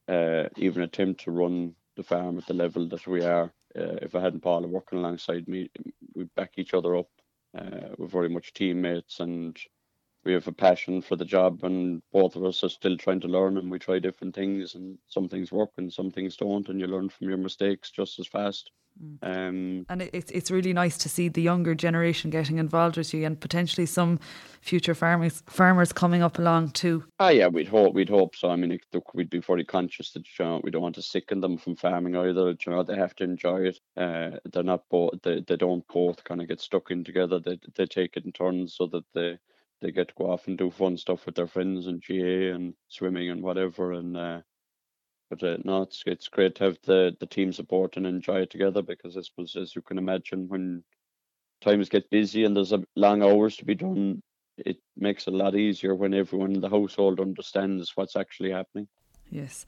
uh, 0.07 0.45
even 0.57 0.83
attempt 0.83 1.25
to 1.25 1.31
run 1.31 1.75
the 1.97 2.03
farm 2.03 2.37
at 2.37 2.47
the 2.47 2.53
level 2.53 2.87
that 2.87 3.05
we 3.05 3.23
are. 3.23 3.51
Uh, 3.75 3.99
if 4.01 4.15
I 4.15 4.21
hadn't 4.21 4.41
Paula 4.41 4.67
working 4.67 4.99
alongside 4.99 5.47
me, 5.47 5.69
we'd 6.13 6.33
back 6.35 6.53
each 6.57 6.73
other 6.73 6.95
up 6.95 7.07
Uh, 7.57 7.89
we're 7.97 8.07
very 8.07 8.29
much 8.29 8.53
teammates 8.53 9.19
and 9.19 9.57
we 10.23 10.33
have 10.33 10.47
a 10.47 10.51
passion 10.51 11.01
for 11.01 11.15
the 11.15 11.25
job 11.25 11.63
and 11.63 12.01
both 12.11 12.35
of 12.35 12.43
us 12.43 12.63
are 12.63 12.69
still 12.69 12.97
trying 12.97 13.19
to 13.21 13.27
learn 13.27 13.57
and 13.57 13.71
we 13.71 13.79
try 13.79 13.99
different 13.99 14.35
things 14.35 14.75
and 14.75 14.97
some 15.07 15.27
things 15.27 15.51
work 15.51 15.71
and 15.77 15.91
some 15.91 16.11
things 16.11 16.37
don't 16.37 16.69
and 16.69 16.79
you 16.79 16.87
learn 16.87 17.09
from 17.09 17.29
your 17.29 17.37
mistakes 17.37 17.89
just 17.89 18.19
as 18.19 18.27
fast. 18.27 18.71
Mm. 19.01 19.17
Um, 19.21 19.85
and 19.89 20.01
it's 20.01 20.31
it's 20.31 20.51
really 20.51 20.73
nice 20.73 20.97
to 20.97 21.09
see 21.09 21.29
the 21.29 21.41
younger 21.41 21.73
generation 21.73 22.29
getting 22.29 22.57
involved 22.57 22.97
with 22.97 23.13
you 23.13 23.25
and 23.25 23.39
potentially 23.39 23.85
some 23.85 24.19
future 24.59 24.93
farmers 24.93 25.43
farmers 25.47 25.93
coming 25.93 26.21
up 26.21 26.37
along 26.37 26.71
too. 26.71 27.05
Ah, 27.19 27.29
yeah, 27.29 27.47
we'd 27.47 27.69
hope 27.69 27.93
we'd 27.93 28.09
hope 28.09 28.35
so. 28.35 28.49
I 28.49 28.57
mean, 28.57 28.77
look, 28.93 29.13
we'd 29.13 29.29
be 29.29 29.39
very 29.39 29.63
conscious 29.63 30.11
that 30.11 30.27
you 30.37 30.45
know, 30.45 30.61
we 30.63 30.71
don't 30.71 30.81
want 30.81 30.95
to 30.95 31.01
sicken 31.01 31.39
them 31.39 31.57
from 31.57 31.77
farming 31.77 32.15
either. 32.15 32.49
You 32.49 32.71
know, 32.71 32.83
they 32.83 32.97
have 32.97 33.15
to 33.15 33.23
enjoy 33.23 33.67
it. 33.67 33.79
Uh, 33.95 34.31
they're 34.51 34.61
not 34.61 34.83
both 34.89 35.13
they, 35.23 35.41
they 35.47 35.55
don't 35.55 35.87
both 35.87 36.23
kind 36.25 36.41
of 36.41 36.47
get 36.47 36.59
stuck 36.59 36.91
in 36.91 37.03
together. 37.03 37.39
They 37.39 37.59
they 37.75 37.85
take 37.85 38.17
it 38.17 38.25
in 38.25 38.33
turns 38.33 38.75
so 38.75 38.87
that 38.87 39.05
they 39.13 39.37
they 39.81 39.91
get 39.91 40.09
to 40.09 40.13
go 40.17 40.31
off 40.31 40.47
and 40.47 40.57
do 40.57 40.69
fun 40.69 40.97
stuff 40.97 41.25
with 41.25 41.35
their 41.35 41.47
friends 41.47 41.87
and 41.87 42.03
GAA 42.07 42.55
and 42.55 42.73
swimming 42.87 43.29
and 43.29 43.41
whatever 43.41 43.93
and. 43.93 44.15
Uh, 44.17 44.41
but 45.29 45.43
uh, 45.43 45.57
no, 45.63 45.83
it's 45.83 46.03
it's 46.05 46.27
great 46.27 46.55
to 46.55 46.65
have 46.65 46.77
the, 46.83 47.15
the 47.21 47.25
team 47.25 47.53
support 47.53 47.95
and 47.95 48.05
enjoy 48.05 48.41
it 48.41 48.49
together 48.49 48.81
because 48.81 49.15
I 49.15 49.21
suppose 49.21 49.55
as 49.55 49.73
you 49.73 49.81
can 49.81 49.97
imagine 49.97 50.49
when 50.49 50.83
times 51.61 51.87
get 51.87 52.09
busy 52.09 52.43
and 52.43 52.55
there's 52.55 52.73
a 52.73 52.83
long 52.97 53.23
hours 53.23 53.55
to 53.57 53.65
be 53.65 53.75
done, 53.75 54.21
it 54.57 54.77
makes 54.97 55.27
it 55.27 55.33
a 55.33 55.37
lot 55.37 55.55
easier 55.55 55.95
when 55.95 56.13
everyone 56.13 56.53
in 56.53 56.59
the 56.59 56.69
household 56.69 57.21
understands 57.21 57.93
what's 57.95 58.17
actually 58.17 58.51
happening. 58.51 58.87
Yes. 59.31 59.65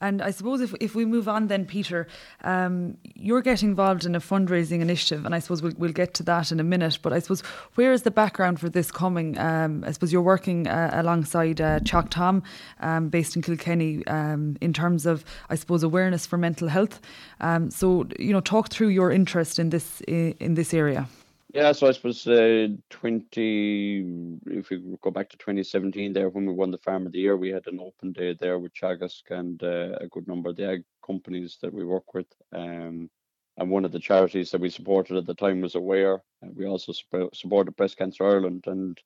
And 0.00 0.20
I 0.20 0.30
suppose 0.30 0.60
if, 0.60 0.74
if 0.78 0.94
we 0.94 1.06
move 1.06 1.26
on 1.26 1.46
then, 1.46 1.64
Peter, 1.64 2.06
um, 2.44 2.98
you're 3.14 3.40
getting 3.40 3.70
involved 3.70 4.04
in 4.04 4.14
a 4.14 4.20
fundraising 4.20 4.82
initiative, 4.82 5.24
and 5.24 5.34
I 5.34 5.38
suppose 5.38 5.62
we'll, 5.62 5.72
we'll 5.78 5.92
get 5.92 6.12
to 6.14 6.22
that 6.24 6.52
in 6.52 6.60
a 6.60 6.62
minute. 6.62 6.98
But 7.00 7.14
I 7.14 7.18
suppose 7.18 7.40
where 7.76 7.92
is 7.92 8.02
the 8.02 8.10
background 8.10 8.60
for 8.60 8.68
this 8.68 8.90
coming? 8.90 9.38
Um, 9.38 9.84
I 9.86 9.92
suppose 9.92 10.12
you're 10.12 10.20
working 10.20 10.66
uh, 10.66 10.90
alongside 10.92 11.62
uh, 11.62 11.80
Teac 11.80 12.10
Tom, 12.10 12.42
um, 12.80 13.08
based 13.08 13.36
in 13.36 13.42
Kilkenny, 13.42 14.06
um, 14.06 14.58
in 14.60 14.74
terms 14.74 15.06
of, 15.06 15.24
I 15.48 15.54
suppose, 15.54 15.82
awareness 15.82 16.26
for 16.26 16.36
mental 16.36 16.68
health. 16.68 17.00
Um, 17.40 17.70
so, 17.70 18.06
you 18.18 18.34
know, 18.34 18.40
talk 18.40 18.68
through 18.68 18.88
your 18.88 19.10
interest 19.10 19.58
in 19.58 19.70
this 19.70 20.02
in 20.02 20.54
this 20.54 20.74
area. 20.74 21.08
Yeah, 21.56 21.72
so 21.72 21.86
I 21.86 21.92
suppose 21.92 22.26
uh, 22.26 22.68
20, 22.90 24.38
if 24.48 24.68
we 24.68 24.98
go 25.00 25.10
back 25.10 25.30
to 25.30 25.38
2017 25.38 26.12
there 26.12 26.28
when 26.28 26.44
we 26.44 26.52
won 26.52 26.70
the 26.70 26.76
Farm 26.76 27.06
of 27.06 27.12
the 27.12 27.18
Year, 27.18 27.34
we 27.34 27.48
had 27.48 27.66
an 27.66 27.80
open 27.80 28.12
day 28.12 28.36
there 28.38 28.58
with 28.58 28.74
Teagasc 28.74 29.22
and 29.30 29.62
uh, 29.62 29.96
a 29.98 30.06
good 30.08 30.28
number 30.28 30.50
of 30.50 30.56
the 30.56 30.68
ag 30.68 30.84
companies 31.04 31.56
that 31.62 31.72
we 31.72 31.82
work 31.82 32.12
with. 32.12 32.26
Um, 32.52 33.08
and 33.56 33.70
one 33.70 33.86
of 33.86 33.92
the 33.92 33.98
charities 33.98 34.50
that 34.50 34.60
we 34.60 34.68
supported 34.68 35.16
at 35.16 35.24
the 35.24 35.32
time 35.32 35.62
was 35.62 35.76
Aware. 35.76 36.20
We 36.42 36.66
also 36.66 36.92
supported 37.32 37.74
Breast 37.74 37.96
Cancer 37.96 38.26
Ireland. 38.26 38.64
And 38.66 38.98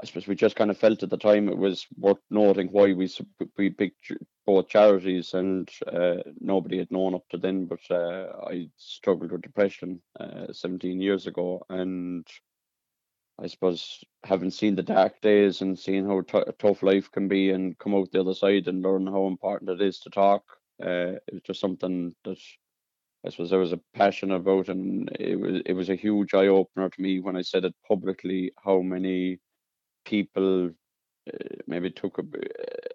I 0.00 0.06
suppose 0.06 0.28
we 0.28 0.36
just 0.36 0.54
kind 0.54 0.70
of 0.70 0.78
felt 0.78 1.02
at 1.02 1.10
the 1.10 1.16
time 1.16 1.48
it 1.48 1.58
was 1.58 1.86
worth 1.96 2.20
noting 2.30 2.68
why 2.68 2.92
we 2.92 3.10
we 3.56 3.70
picked 3.70 4.12
both 4.46 4.68
charities, 4.68 5.34
and 5.34 5.68
uh, 5.92 6.18
nobody 6.40 6.78
had 6.78 6.90
known 6.92 7.14
up 7.14 7.28
to 7.30 7.38
then. 7.38 7.66
But 7.66 7.80
uh, 7.90 8.28
I 8.46 8.70
struggled 8.76 9.32
with 9.32 9.42
depression 9.42 10.00
uh, 10.20 10.52
17 10.52 11.00
years 11.00 11.26
ago, 11.26 11.64
and 11.68 12.24
I 13.40 13.48
suppose 13.48 14.04
having 14.24 14.50
seen 14.50 14.76
the 14.76 14.84
dark 14.84 15.20
days 15.20 15.62
and 15.62 15.76
seeing 15.76 16.06
how 16.06 16.20
tough 16.20 16.82
life 16.84 17.10
can 17.10 17.26
be, 17.26 17.50
and 17.50 17.76
come 17.78 17.94
out 17.94 18.12
the 18.12 18.20
other 18.20 18.34
side 18.34 18.68
and 18.68 18.82
learn 18.82 19.06
how 19.08 19.26
important 19.26 19.70
it 19.70 19.82
is 19.82 19.98
to 20.00 20.10
talk, 20.10 20.44
uh, 20.80 21.18
it 21.26 21.32
was 21.32 21.42
just 21.42 21.60
something 21.60 22.14
that 22.24 22.38
I 23.26 23.30
suppose 23.30 23.50
there 23.50 23.58
was 23.58 23.72
a 23.72 23.80
passion 23.94 24.30
about, 24.30 24.68
and 24.68 25.10
it 25.18 25.40
was 25.40 25.60
it 25.66 25.72
was 25.72 25.90
a 25.90 25.96
huge 25.96 26.34
eye 26.34 26.46
opener 26.46 26.88
to 26.88 27.02
me 27.02 27.18
when 27.18 27.34
I 27.34 27.42
said 27.42 27.64
it 27.64 27.74
publicly. 27.86 28.52
How 28.64 28.80
many 28.80 29.40
people 30.08 30.70
uh, 31.28 31.56
maybe 31.66 31.90
took 31.90 32.18
a, 32.18 32.22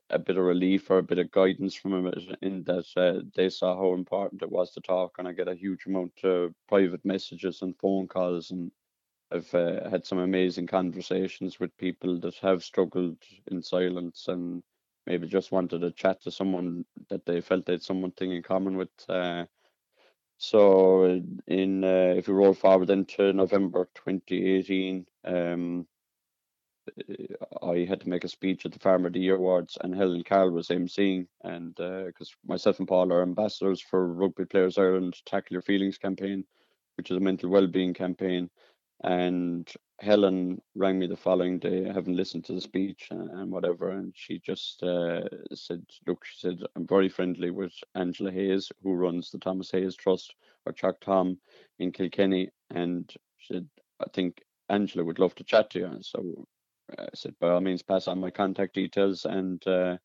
a 0.10 0.20
bit 0.20 0.38
of 0.38 0.43
relief 0.43 0.89
or 0.89 0.98
a 0.98 1.03
bit 1.03 1.20
of 1.20 1.32
guidance 1.32 1.75
from 1.75 2.08
it 2.08 2.17
in 2.41 2.63
that 2.63 2.86
uh, 2.98 3.22
they 3.36 3.50
saw 3.50 3.77
how 3.77 3.93
important 3.93 4.41
it 4.41 4.51
was 4.51 4.72
to 4.74 4.82
talk, 4.82 5.15
and 5.17 5.27
I 5.27 5.32
get 5.34 5.48
a 5.48 5.55
huge 5.55 5.86
amount 5.86 6.13
of 6.24 6.53
private 6.67 7.05
messages 7.05 7.62
and 7.62 7.77
phone 7.77 8.08
calls, 8.08 8.50
and 8.51 8.72
I've 9.32 9.53
uh, 9.53 9.89
had 9.89 10.05
some 10.05 10.20
amazing 10.20 10.67
conversations 10.67 11.60
with 11.60 11.77
people 11.77 12.20
that 12.22 12.36
have 12.36 12.63
struggled 12.63 13.17
in 13.51 13.62
silence 13.62 14.25
and 14.27 14.63
maybe 15.05 15.27
just 15.27 15.51
wanted 15.51 15.82
to 15.82 15.91
chat 15.91 16.22
to 16.24 16.32
someone 16.32 16.86
that 17.10 17.25
they 17.25 17.41
felt 17.41 17.65
they 17.65 17.74
had 17.74 17.84
something 17.84 18.32
in 18.32 18.41
common 18.41 18.77
with. 18.77 18.89
Uh, 19.08 19.46
so 20.38 21.22
in 21.48 21.84
uh, 21.84 22.15
if 22.17 22.27
we 22.27 22.34
roll 22.34 22.53
forward 22.53 22.89
into 22.89 23.34
November 23.34 23.89
2018, 23.96 25.05
um, 25.25 25.88
I 27.62 27.86
had 27.88 28.02
to 28.02 28.10
make 28.10 28.24
a 28.24 28.28
speech 28.30 28.66
at 28.66 28.72
the 28.72 28.80
Farmer 28.80 29.08
of 29.08 29.13
the 29.13 29.20
Year 29.20 29.36
Awards, 29.36 29.78
and 29.82 29.96
Helen 29.96 30.24
Carroll 30.24 30.52
was 30.52 30.68
emceeing, 30.68 31.28
and 31.44 31.75
because 31.75 32.32
uh, 32.32 32.48
myself 32.48 32.80
and 32.80 32.88
Paula 32.88 33.16
are 33.16 33.22
ambassadors 33.22 33.82
for 33.82 34.13
Rugby 34.13 34.46
Players 34.46 34.78
Ireland 34.78 35.16
Tackle 35.25 35.54
Your 35.54 35.62
Feelings 35.62 35.98
campaign, 35.98 36.46
which 36.98 37.10
is 37.10 37.18
a 37.18 37.22
mental 37.22 37.50
well-being 37.50 37.94
campaign, 37.94 38.50
and 39.04 39.72
Helen 40.00 40.62
rang 40.75 41.00
me 41.00 41.08
the 41.08 41.16
following 41.16 41.60
day, 41.60 41.86
having 41.86 42.16
listened 42.16 42.46
to 42.46 42.54
the 42.54 42.62
speech 42.62 43.08
and, 43.12 43.30
and 43.30 43.52
whatever, 43.52 43.92
and 43.92 44.13
she 44.16 44.40
just 44.40 44.84
uh, 44.84 45.22
said, 45.54 45.86
"Look," 46.06 46.25
she 46.25 46.40
said, 46.40 46.63
"I'm 46.75 46.86
very 46.86 47.10
friendly 47.10 47.52
with 47.52 47.74
Angela 47.96 48.32
Hayes, 48.32 48.72
who 48.82 48.94
runs 48.94 49.32
the 49.32 49.40
Thomas 49.40 49.72
Hayes 49.72 49.96
Trust 49.96 50.36
or 50.66 50.74
Teac 50.74 51.00
Tom 51.02 51.38
in 51.80 51.92
Kilkenny, 51.92 52.50
and 52.72 53.10
she 53.38 53.54
said, 53.54 53.70
I 54.02 54.06
think 54.13 54.44
Angela 54.70 55.06
would 55.06 55.20
love 55.20 55.36
to 55.36 55.44
chat 55.44 55.70
to 55.72 55.80
you." 55.80 55.86
And 55.86 56.04
so 56.04 56.46
I 56.97 57.07
said, 57.13 57.35
by 57.39 57.50
all 57.50 57.62
means, 57.62 57.81
pass 57.81 58.07
on 58.07 58.19
my 58.19 58.31
contact 58.31 58.75
details 58.75 59.25
and 59.25 59.65
uh, 59.67 59.97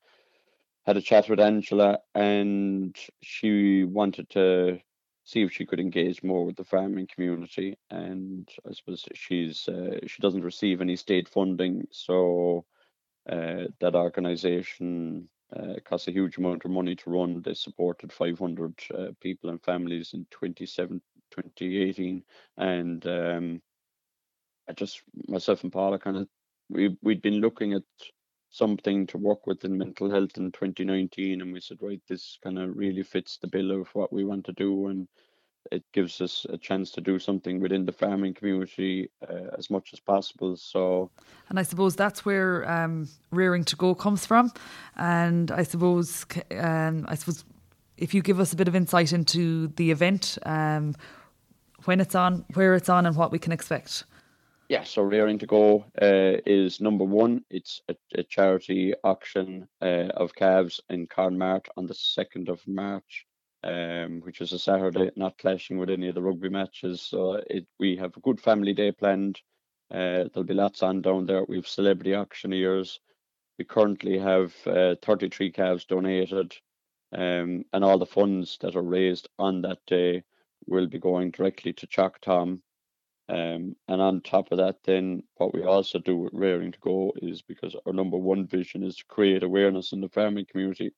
had 0.86 0.96
a 0.96 1.02
chat 1.02 1.28
with 1.28 1.40
Angela. 1.40 1.98
And 2.14 2.96
she 3.22 3.84
wanted 3.84 4.30
to 4.30 4.80
see 5.28 5.42
if 5.42 5.52
she 5.52 5.66
could 5.66 5.78
engage 5.78 6.22
more 6.22 6.46
with 6.46 6.56
the 6.56 6.64
farming 6.64 7.06
community. 7.14 7.76
And 7.90 8.48
I 8.66 8.72
suppose 8.72 9.04
she's 9.14 9.68
uh, 9.68 9.98
she 10.06 10.22
doesn't 10.22 10.40
receive 10.40 10.80
any 10.80 10.96
state 10.96 11.28
funding, 11.28 11.86
so 11.90 12.64
uh, 13.30 13.64
that 13.80 13.94
organisation 13.94 15.28
uh, 15.54 15.74
costs 15.84 16.08
a 16.08 16.12
huge 16.12 16.38
amount 16.38 16.64
of 16.64 16.70
money 16.70 16.96
to 16.96 17.10
run. 17.10 17.42
They 17.42 17.52
supported 17.52 18.10
500 18.10 18.74
uh, 18.94 19.08
people 19.20 19.50
and 19.50 19.62
families 19.62 20.14
in 20.14 20.26
2018, 20.30 22.22
and 22.56 23.06
um, 23.06 23.60
I 24.66 24.72
just 24.72 25.02
myself 25.26 25.62
and 25.62 25.72
Paula 25.72 25.98
kind 25.98 26.16
of 26.16 26.28
we 26.68 26.96
we'd 27.02 27.22
been 27.22 27.40
looking 27.40 27.72
at 27.72 27.82
something 28.50 29.06
to 29.06 29.18
work 29.18 29.46
with 29.46 29.64
in 29.64 29.76
mental 29.76 30.10
health 30.10 30.36
in 30.36 30.50
2019 30.52 31.42
and 31.42 31.52
we 31.52 31.60
said 31.60 31.76
right 31.82 32.00
this 32.08 32.38
kind 32.42 32.58
of 32.58 32.74
really 32.76 33.02
fits 33.02 33.36
the 33.36 33.46
bill 33.46 33.70
of 33.70 33.88
what 33.94 34.10
we 34.12 34.24
want 34.24 34.44
to 34.44 34.52
do 34.52 34.86
and 34.86 35.06
it 35.70 35.84
gives 35.92 36.20
us 36.20 36.46
a 36.50 36.56
chance 36.56 36.90
to 36.92 37.00
do 37.00 37.18
something 37.18 37.60
within 37.60 37.84
the 37.84 37.92
farming 37.92 38.34
community 38.34 39.10
uh, 39.28 39.54
as 39.56 39.70
much 39.70 39.92
as 39.92 40.00
possible. 40.00 40.56
So 40.56 41.10
and 41.48 41.58
i 41.58 41.62
suppose 41.62 41.96
that's 41.96 42.24
where 42.24 42.68
um, 42.70 43.08
rearing 43.30 43.64
to 43.64 43.76
go 43.76 43.94
comes 43.94 44.24
from. 44.24 44.52
And 44.96 45.50
i 45.50 45.62
suppose 45.62 46.26
um, 46.52 47.04
i 47.08 47.14
suppose 47.14 47.44
if 47.96 48.14
you 48.14 48.22
give 48.22 48.40
us 48.40 48.52
a 48.52 48.56
bit 48.56 48.68
of 48.68 48.76
insight 48.76 49.12
into 49.12 49.68
the 49.68 49.90
event 49.90 50.38
um, 50.44 50.94
when 51.84 52.00
it's 52.00 52.14
on 52.14 52.44
where 52.54 52.74
it's 52.74 52.88
on 52.88 53.06
and 53.06 53.16
what 53.16 53.32
we 53.32 53.38
can 53.38 53.52
expect 53.52 54.04
yeah, 54.68 54.84
so 54.84 55.02
Rearing 55.02 55.38
to 55.38 55.46
Go 55.46 55.86
uh, 56.00 56.40
is 56.44 56.80
number 56.80 57.04
one. 57.04 57.42
It's 57.48 57.80
a, 57.88 57.96
a 58.14 58.22
charity 58.22 58.92
auction 59.02 59.66
uh, 59.80 60.08
of 60.14 60.34
calves 60.34 60.80
in 60.90 61.06
Corrin 61.06 61.38
Mart 61.38 61.68
on 61.78 61.86
the 61.86 61.94
2nd 61.94 62.50
of 62.50 62.60
March, 62.66 63.26
um, 63.64 64.20
which 64.20 64.42
is 64.42 64.52
a 64.52 64.58
Saturday, 64.58 65.10
not 65.16 65.38
clashing 65.38 65.78
with 65.78 65.88
any 65.88 66.08
of 66.08 66.14
the 66.14 66.22
rugby 66.22 66.50
matches. 66.50 67.00
So 67.00 67.40
it, 67.48 67.66
we 67.78 67.96
have 67.96 68.14
a 68.14 68.20
good 68.20 68.40
family 68.40 68.74
day 68.74 68.92
planned. 68.92 69.40
Uh, 69.90 70.28
there'll 70.34 70.44
be 70.44 70.52
lots 70.52 70.82
on 70.82 71.00
down 71.00 71.24
there. 71.24 71.44
We 71.48 71.56
have 71.56 71.66
celebrity 71.66 72.14
auctioneers. 72.14 73.00
We 73.58 73.64
currently 73.64 74.18
have 74.18 74.54
uh, 74.66 74.96
33 75.00 75.50
calves 75.50 75.86
donated, 75.86 76.54
um, 77.16 77.64
and 77.72 77.82
all 77.82 77.98
the 77.98 78.04
funds 78.04 78.58
that 78.60 78.76
are 78.76 78.82
raised 78.82 79.30
on 79.38 79.62
that 79.62 79.78
day 79.86 80.24
will 80.66 80.86
be 80.86 80.98
going 80.98 81.30
directly 81.30 81.72
to 81.72 81.86
Teac 81.86 82.18
Tom 82.20 82.62
um, 83.28 83.76
and 83.88 84.00
on 84.00 84.22
top 84.22 84.52
of 84.52 84.58
that, 84.58 84.76
then 84.84 85.22
what 85.36 85.52
we 85.52 85.62
also 85.62 85.98
do 85.98 86.16
with 86.16 86.32
Rearing 86.32 86.72
to 86.72 86.78
Go 86.80 87.12
is 87.16 87.42
because 87.42 87.76
our 87.86 87.92
number 87.92 88.16
one 88.16 88.46
vision 88.46 88.82
is 88.82 88.96
to 88.96 89.04
create 89.06 89.42
awareness 89.42 89.92
in 89.92 90.00
the 90.00 90.08
farming 90.08 90.46
community. 90.50 90.92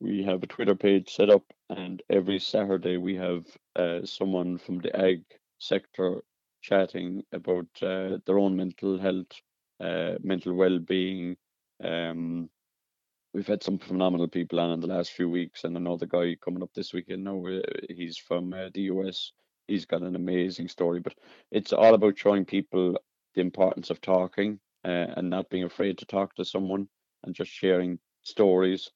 We 0.00 0.22
have 0.22 0.42
a 0.42 0.46
Twitter 0.46 0.74
page 0.74 1.10
set 1.10 1.28
up, 1.28 1.44
and 1.68 2.02
every 2.08 2.38
Saturday 2.38 2.96
we 2.96 3.16
have 3.16 3.44
uh, 3.76 4.04
someone 4.04 4.56
from 4.58 4.78
the 4.78 4.96
ag 4.98 5.24
sector 5.58 6.22
chatting 6.62 7.22
about 7.32 7.66
uh, 7.82 8.18
their 8.24 8.38
own 8.38 8.56
mental 8.56 8.98
health, 8.98 9.32
uh, 9.80 10.14
mental 10.22 10.54
well-being. 10.54 11.36
Um, 11.82 12.48
we've 13.34 13.46
had 13.46 13.62
some 13.62 13.78
phenomenal 13.78 14.28
people 14.28 14.58
on 14.58 14.72
in 14.72 14.80
the 14.80 14.86
last 14.86 15.12
few 15.12 15.28
weeks, 15.28 15.64
and 15.64 15.76
another 15.76 16.06
guy 16.06 16.34
coming 16.42 16.62
up 16.62 16.72
this 16.74 16.94
weekend 16.94 17.24
now. 17.24 17.44
Uh, 17.46 17.60
he's 17.90 18.16
from 18.16 18.54
uh, 18.54 18.70
the 18.72 18.82
US 18.82 19.32
he's 19.68 19.86
got 19.86 20.02
an 20.02 20.16
amazing 20.16 20.68
story. 20.68 21.00
But 21.00 21.14
it's 21.50 21.72
all 21.72 21.94
about 21.94 22.18
showing 22.18 22.44
people 22.44 22.98
the 23.34 23.40
importance 23.40 23.90
of 23.90 24.00
talking 24.00 24.60
uh, 24.84 25.06
and 25.16 25.30
not 25.30 25.50
being 25.50 25.64
afraid 25.64 25.98
to 25.98 26.06
talk 26.06 26.34
to 26.34 26.44
someone 26.44 26.88
and 27.24 27.34
just 27.34 27.50
sharing 27.50 27.98
stories. 28.22 28.90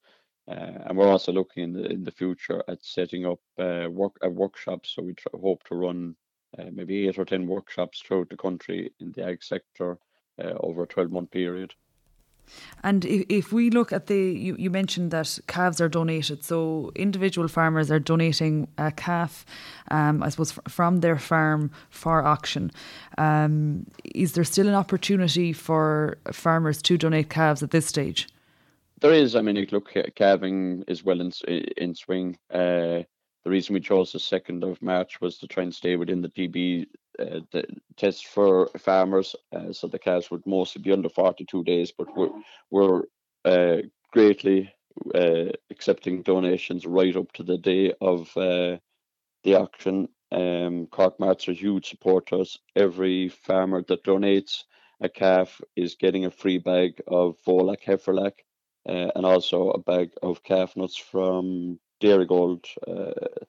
Uh, 0.49 0.85
and 0.85 0.97
we're 0.97 1.07
also 1.07 1.31
looking 1.31 1.63
in 1.63 1.73
the 1.73 1.85
in 1.85 2.03
the 2.03 2.11
future 2.11 2.63
at 2.67 2.83
setting 2.83 3.25
up 3.25 3.39
uh, 3.59 3.87
work 3.89 4.17
uh, 4.25 4.29
workshops. 4.29 4.93
So 4.95 5.03
we 5.03 5.13
tr- 5.13 5.27
hope 5.39 5.63
to 5.65 5.75
run 5.75 6.15
uh, 6.57 6.65
maybe 6.71 7.07
eight 7.07 7.19
or 7.19 7.25
ten 7.25 7.45
workshops 7.45 8.01
throughout 8.01 8.29
the 8.29 8.37
country 8.37 8.91
in 8.99 9.11
the 9.11 9.25
ag 9.25 9.43
sector 9.43 9.99
uh, 10.43 10.53
over 10.59 10.83
a 10.83 10.87
twelve 10.87 11.11
month 11.11 11.29
period. 11.29 11.75
And 12.83 13.05
if, 13.05 13.25
if 13.29 13.53
we 13.53 13.69
look 13.69 13.91
at 13.91 14.07
the, 14.07 14.17
you, 14.17 14.55
you 14.57 14.69
mentioned 14.69 15.11
that 15.11 15.39
calves 15.47 15.81
are 15.81 15.89
donated. 15.89 16.43
So 16.43 16.91
individual 16.95 17.47
farmers 17.47 17.91
are 17.91 17.99
donating 17.99 18.67
a 18.77 18.91
calf, 18.91 19.45
um, 19.91 20.23
I 20.23 20.29
suppose, 20.29 20.53
from 20.67 21.01
their 21.01 21.17
farm 21.17 21.71
for 21.89 22.23
auction. 22.23 22.71
Um, 23.17 23.85
is 24.15 24.33
there 24.33 24.43
still 24.43 24.67
an 24.67 24.75
opportunity 24.75 25.53
for 25.53 26.17
farmers 26.31 26.81
to 26.83 26.97
donate 26.97 27.29
calves 27.29 27.63
at 27.63 27.71
this 27.71 27.85
stage? 27.85 28.27
There 29.01 29.13
is. 29.13 29.35
I 29.35 29.41
mean, 29.41 29.67
look, 29.71 29.93
calving 30.15 30.83
is 30.87 31.03
well 31.03 31.21
in, 31.21 31.31
in 31.47 31.95
swing. 31.95 32.37
Uh, 32.51 33.03
the 33.43 33.49
reason 33.49 33.73
we 33.73 33.79
chose 33.79 34.11
the 34.11 34.19
2nd 34.19 34.69
of 34.69 34.81
March 34.81 35.21
was 35.21 35.37
to 35.37 35.47
try 35.47 35.63
and 35.63 35.73
stay 35.73 35.95
within 35.95 36.21
the 36.21 36.29
TB 36.29 36.87
uh, 37.19 37.41
the 37.51 37.65
for 38.21 38.67
farmers. 38.77 39.35
Uh, 39.51 39.71
so 39.73 39.87
the 39.87 39.99
calves 39.99 40.31
would 40.31 40.45
mostly 40.45 40.81
be 40.81 40.91
under 40.91 41.09
42 41.09 41.63
days, 41.63 41.91
but 41.91 42.07
we're, 42.15 42.29
we're 42.71 43.03
uh, 43.45 43.81
greatly 44.11 44.73
uh, 45.13 45.51
accepting 45.69 46.21
donations 46.23 46.85
right 46.85 47.15
up 47.15 47.31
to 47.33 47.43
the 47.43 47.57
day 47.57 47.93
of 48.01 48.29
uh, 48.37 48.77
the 49.43 49.55
auction. 49.55 50.07
Um, 50.31 50.87
Cork 50.87 51.15
are 51.19 51.35
huge 51.51 51.89
supporters. 51.89 52.57
Every 52.75 53.29
farmer 53.29 53.83
that 53.87 54.03
donates 54.03 54.63
a 55.01 55.09
calf 55.09 55.61
is 55.75 55.95
getting 55.95 56.25
a 56.25 56.31
free 56.31 56.57
bag 56.57 57.01
of 57.07 57.37
Volac 57.45 57.83
Heiferlac 57.85 58.33
and 58.85 59.25
also 59.25 59.69
a 59.71 59.79
bag 59.79 60.11
of 60.21 60.43
calf 60.43 60.75
nuts 60.75 60.97
from 60.97 61.79
Dairygold. 62.01 62.65
Uh, 62.87 63.45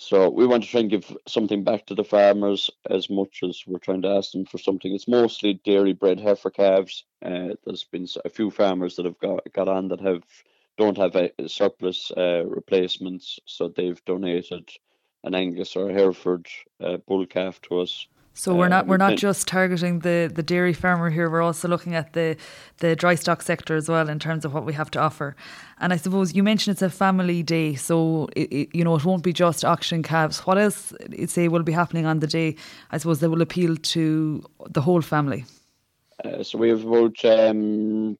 so 0.00 0.30
we 0.30 0.46
want 0.46 0.64
to 0.64 0.68
try 0.70 0.80
and 0.80 0.88
give 0.88 1.14
something 1.28 1.62
back 1.62 1.84
to 1.84 1.94
the 1.94 2.04
farmers 2.04 2.70
as 2.88 3.10
much 3.10 3.40
as 3.42 3.62
we're 3.66 3.78
trying 3.78 4.00
to 4.00 4.08
ask 4.08 4.32
them 4.32 4.46
for 4.46 4.56
something. 4.56 4.94
It's 4.94 5.06
mostly 5.06 5.60
dairy 5.62 5.92
bred 5.92 6.18
heifer 6.18 6.48
calves. 6.48 7.04
Uh, 7.22 7.48
there's 7.66 7.84
been 7.84 8.06
a 8.24 8.30
few 8.30 8.50
farmers 8.50 8.96
that 8.96 9.04
have 9.04 9.18
got, 9.18 9.40
got 9.52 9.68
on 9.68 9.88
that 9.88 10.00
have 10.00 10.22
don't 10.78 10.96
have 10.96 11.16
a 11.16 11.30
surplus 11.46 12.10
uh, 12.16 12.46
replacements, 12.46 13.40
so 13.44 13.68
they've 13.68 14.02
donated 14.06 14.70
an 15.22 15.34
Angus 15.34 15.76
or 15.76 15.90
a 15.90 15.92
Hereford 15.92 16.46
uh, 16.82 16.96
bull 17.06 17.26
calf 17.26 17.60
to 17.68 17.80
us. 17.80 18.08
So 18.32 18.54
we're 18.54 18.68
not 18.68 18.86
we're 18.86 18.96
not 18.96 19.10
then- 19.10 19.16
just 19.18 19.48
targeting 19.48 19.98
the, 20.00 20.30
the 20.32 20.42
dairy 20.42 20.72
farmer 20.72 21.10
here. 21.10 21.28
We're 21.28 21.42
also 21.42 21.68
looking 21.68 21.94
at 21.94 22.12
the 22.12 22.36
the 22.78 22.96
dry 22.96 23.14
stock 23.14 23.42
sector 23.42 23.76
as 23.76 23.88
well 23.88 24.08
in 24.08 24.18
terms 24.18 24.44
of 24.44 24.54
what 24.54 24.64
we 24.64 24.72
have 24.72 24.90
to 24.92 25.00
offer. 25.00 25.36
And 25.78 25.92
I 25.92 25.96
suppose 25.96 26.34
you 26.34 26.42
mentioned 26.42 26.74
it's 26.74 26.82
a 26.82 26.90
family 26.90 27.42
day, 27.42 27.74
so 27.74 28.28
it, 28.36 28.52
it, 28.52 28.68
you 28.74 28.84
know 28.84 28.94
it 28.96 29.04
won't 29.04 29.24
be 29.24 29.32
just 29.32 29.64
auction 29.64 30.02
calves. 30.02 30.46
What 30.46 30.58
else 30.58 30.92
say 31.26 31.48
will 31.48 31.64
be 31.64 31.72
happening 31.72 32.06
on 32.06 32.20
the 32.20 32.26
day? 32.26 32.56
I 32.92 32.98
suppose 32.98 33.20
that 33.20 33.30
will 33.30 33.42
appeal 33.42 33.76
to 33.76 34.42
the 34.70 34.80
whole 34.80 35.02
family. 35.02 35.44
Uh, 36.24 36.42
so 36.42 36.56
we 36.58 36.68
have 36.70 36.84
about 36.84 37.22
um, 37.24 38.16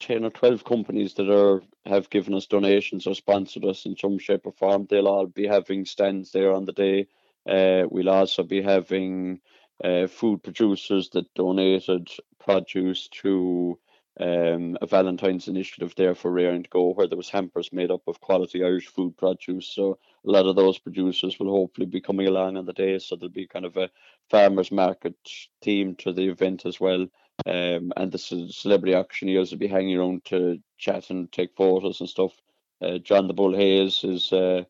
ten 0.00 0.24
or 0.24 0.30
twelve 0.30 0.64
companies 0.64 1.14
that 1.14 1.30
are 1.30 1.62
have 1.86 2.10
given 2.10 2.34
us 2.34 2.46
donations 2.46 3.06
or 3.06 3.14
sponsored 3.14 3.64
us 3.64 3.86
in 3.86 3.96
some 3.96 4.18
shape 4.18 4.46
or 4.46 4.52
form. 4.52 4.86
They'll 4.88 5.08
all 5.08 5.26
be 5.26 5.46
having 5.46 5.84
stands 5.84 6.32
there 6.32 6.52
on 6.52 6.64
the 6.64 6.72
day. 6.72 7.06
Uh, 7.48 7.84
we'll 7.90 8.10
also 8.10 8.42
be 8.42 8.62
having 8.62 9.40
uh, 9.82 10.06
food 10.06 10.42
producers 10.42 11.10
that 11.10 11.32
donated 11.34 12.08
produce 12.38 13.08
to 13.08 13.78
um, 14.20 14.76
a 14.82 14.86
Valentine's 14.86 15.48
initiative 15.48 15.94
there 15.96 16.14
for 16.14 16.30
Rearing 16.30 16.64
to 16.64 16.68
Go, 16.68 16.92
where 16.92 17.06
there 17.06 17.16
was 17.16 17.30
hampers 17.30 17.72
made 17.72 17.90
up 17.90 18.02
of 18.06 18.20
quality 18.20 18.62
Irish 18.62 18.88
food 18.88 19.16
produce. 19.16 19.66
So 19.68 19.98
a 20.26 20.30
lot 20.30 20.46
of 20.46 20.56
those 20.56 20.78
producers 20.78 21.38
will 21.38 21.50
hopefully 21.50 21.86
be 21.86 22.00
coming 22.00 22.26
along 22.26 22.56
on 22.56 22.66
the 22.66 22.72
day. 22.72 22.98
So 22.98 23.16
there'll 23.16 23.32
be 23.32 23.46
kind 23.46 23.64
of 23.64 23.76
a 23.76 23.90
farmers 24.28 24.70
market 24.70 25.16
theme 25.62 25.94
to 25.96 26.12
the 26.12 26.28
event 26.28 26.66
as 26.66 26.78
well. 26.78 27.06
Um, 27.46 27.92
and 27.96 28.12
the 28.12 28.18
ce- 28.18 28.54
celebrity 28.54 28.94
auctioneers 28.94 29.50
will 29.50 29.58
be 29.58 29.68
hanging 29.68 29.96
around 29.96 30.26
to 30.26 30.58
chat 30.76 31.08
and 31.08 31.32
take 31.32 31.56
photos 31.56 32.00
and 32.00 32.08
stuff. 32.08 32.32
Uh, 32.82 32.98
John 32.98 33.26
the 33.26 33.34
Bull 33.34 33.54
Hayes 33.54 34.04
is 34.04 34.32
uh, 34.32 34.64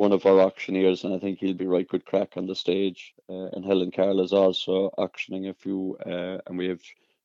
one 0.00 0.12
of 0.12 0.24
our 0.24 0.40
auctioneers, 0.40 1.04
and 1.04 1.12
I 1.12 1.18
think 1.18 1.40
he'll 1.40 1.52
be 1.52 1.66
right 1.66 1.86
good 1.86 2.06
crack 2.06 2.38
on 2.38 2.46
the 2.46 2.54
stage. 2.54 3.12
Uh, 3.28 3.48
and 3.52 3.62
Helen 3.62 3.90
Carroll 3.90 4.22
is 4.22 4.32
also 4.32 4.90
auctioning 4.96 5.48
a 5.48 5.52
few, 5.52 5.98
uh, 6.06 6.38
and 6.46 6.56
we 6.56 6.68
have 6.68 6.80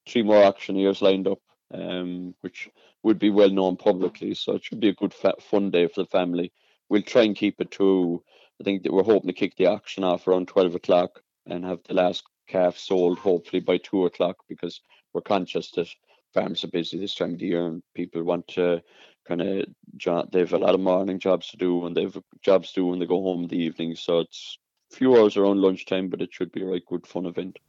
three 0.06 0.24
more 0.24 0.44
auctioneers 0.44 1.02
lined 1.02 1.26
up, 1.26 1.40
um, 1.74 2.36
which 2.42 2.68
would 3.02 3.18
be 3.18 3.30
well 3.30 3.50
known 3.50 3.78
publicly. 3.78 4.34
So 4.34 4.56
it 4.56 4.66
should 4.66 4.82
be 4.82 4.90
a 4.90 4.94
good 4.94 5.14
fa- 5.14 5.40
fun 5.40 5.72
day 5.72 5.88
for 5.88 6.02
the 6.04 6.10
family. 6.10 6.52
We'll 6.90 7.02
try 7.02 7.22
and 7.22 7.34
keep 7.34 7.62
it 7.62 7.72
to. 7.72 8.22
I 8.60 8.66
think 8.66 8.84
that 8.84 8.92
we're 8.92 9.04
hoping 9.04 9.30
to 9.30 9.34
kick 9.34 9.56
the 9.56 9.68
auction 9.68 10.04
off 10.04 10.28
around 10.28 10.50
twelve 10.50 10.76
o'clock 10.76 11.22
and 11.46 11.64
have 11.64 11.80
the 11.88 11.94
last 11.94 12.24
calf 12.50 12.78
sold 12.78 13.20
hopefully 13.20 13.62
by 13.62 13.78
two 13.78 14.06
o'clock 14.06 14.36
because 14.50 14.82
we're 15.14 15.22
conscious 15.22 15.72
that 15.72 15.88
farms 16.34 16.66
are 16.66 16.76
busy 16.80 17.00
this 17.00 17.16
time 17.16 17.36
of 17.36 17.40
the 17.40 17.46
year 17.46 17.68
and 17.68 17.82
people 17.94 18.22
want 18.22 18.46
to 18.50 18.82
kind 19.28 19.42
of 19.42 19.66
job. 19.98 20.32
They've 20.32 20.52
a 20.54 20.58
lot 20.58 20.76
of 20.76 20.82
morning 20.82 21.20
jobs 21.20 21.50
to 21.50 21.58
do 21.58 21.86
and 21.86 21.96
they've 21.96 22.18
jobs 22.42 22.70
to 22.70 22.82
do 22.82 22.86
when 22.88 23.00
they 23.00 23.06
go 23.06 23.22
home 23.22 23.44
in 23.44 23.50
the 23.50 23.58
evening. 23.58 23.96
So 23.96 24.20
it's 24.20 24.58
a 24.92 24.96
few 24.96 25.18
hours 25.18 25.38
around 25.38 25.62
lunchtime, 25.62 26.10
but 26.10 26.22
it 26.22 26.34
should 26.34 26.52
be 26.52 26.62
a 26.62 26.66
right 26.66 26.86
good 26.86 27.06
fun 27.08 27.26
event. 27.26 27.60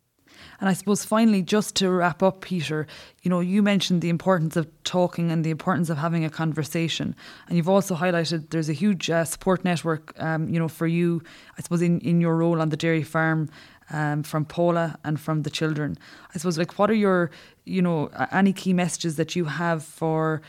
And 0.60 0.68
I 0.68 0.72
suppose 0.72 1.04
finally, 1.04 1.42
just 1.42 1.76
to 1.76 1.90
wrap 1.90 2.22
up, 2.22 2.42
Peter, 2.42 2.86
you 3.22 3.30
know, 3.30 3.40
you 3.40 3.62
mentioned 3.62 4.02
the 4.02 4.08
importance 4.08 4.56
of 4.56 4.68
talking 4.84 5.30
and 5.30 5.44
the 5.44 5.50
importance 5.50 5.90
of 5.90 5.98
having 5.98 6.24
a 6.24 6.30
conversation, 6.30 7.14
and 7.48 7.56
you've 7.56 7.68
also 7.68 7.94
highlighted 7.94 8.50
there's 8.50 8.68
a 8.68 8.74
huge 8.74 9.10
uh, 9.10 9.24
support 9.24 9.64
network, 9.64 10.12
um, 10.20 10.48
you 10.48 10.58
know, 10.58 10.68
for 10.68 10.86
you, 10.86 11.22
I 11.58 11.62
suppose, 11.62 11.82
in, 11.82 12.00
in 12.00 12.20
your 12.20 12.36
role 12.36 12.60
on 12.60 12.70
the 12.70 12.76
dairy 12.76 13.02
farm. 13.02 13.50
Um, 13.92 14.24
from 14.24 14.44
Paula 14.44 14.98
and 15.04 15.20
from 15.20 15.42
the 15.42 15.50
children, 15.50 15.96
I 16.34 16.38
suppose. 16.38 16.58
Like, 16.58 16.76
what 16.76 16.90
are 16.90 16.94
your, 16.94 17.30
you 17.64 17.80
know, 17.80 18.10
any 18.32 18.52
key 18.52 18.72
messages 18.72 19.14
that 19.14 19.36
you 19.36 19.44
have 19.44 19.84
for, 19.84 20.42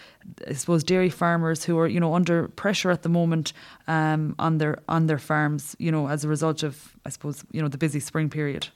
I 0.48 0.54
suppose, 0.54 0.84
dairy 0.84 1.12
farmers 1.12 1.64
who 1.64 1.78
are, 1.78 1.88
you 1.88 2.00
know, 2.00 2.16
under 2.16 2.48
pressure 2.48 2.90
at 2.90 3.04
the 3.04 3.10
moment 3.10 3.54
um, 3.88 4.34
on 4.40 4.58
their 4.58 4.80
on 4.90 5.06
their 5.06 5.20
farms, 5.20 5.76
you 5.78 5.92
know, 5.92 6.08
as 6.08 6.24
a 6.24 6.28
result 6.28 6.64
of, 6.64 6.96
I 7.06 7.10
suppose, 7.10 7.44
you 7.52 7.62
know, 7.62 7.68
the 7.68 7.78
busy 7.78 8.00
spring 8.00 8.28
period. 8.30 8.70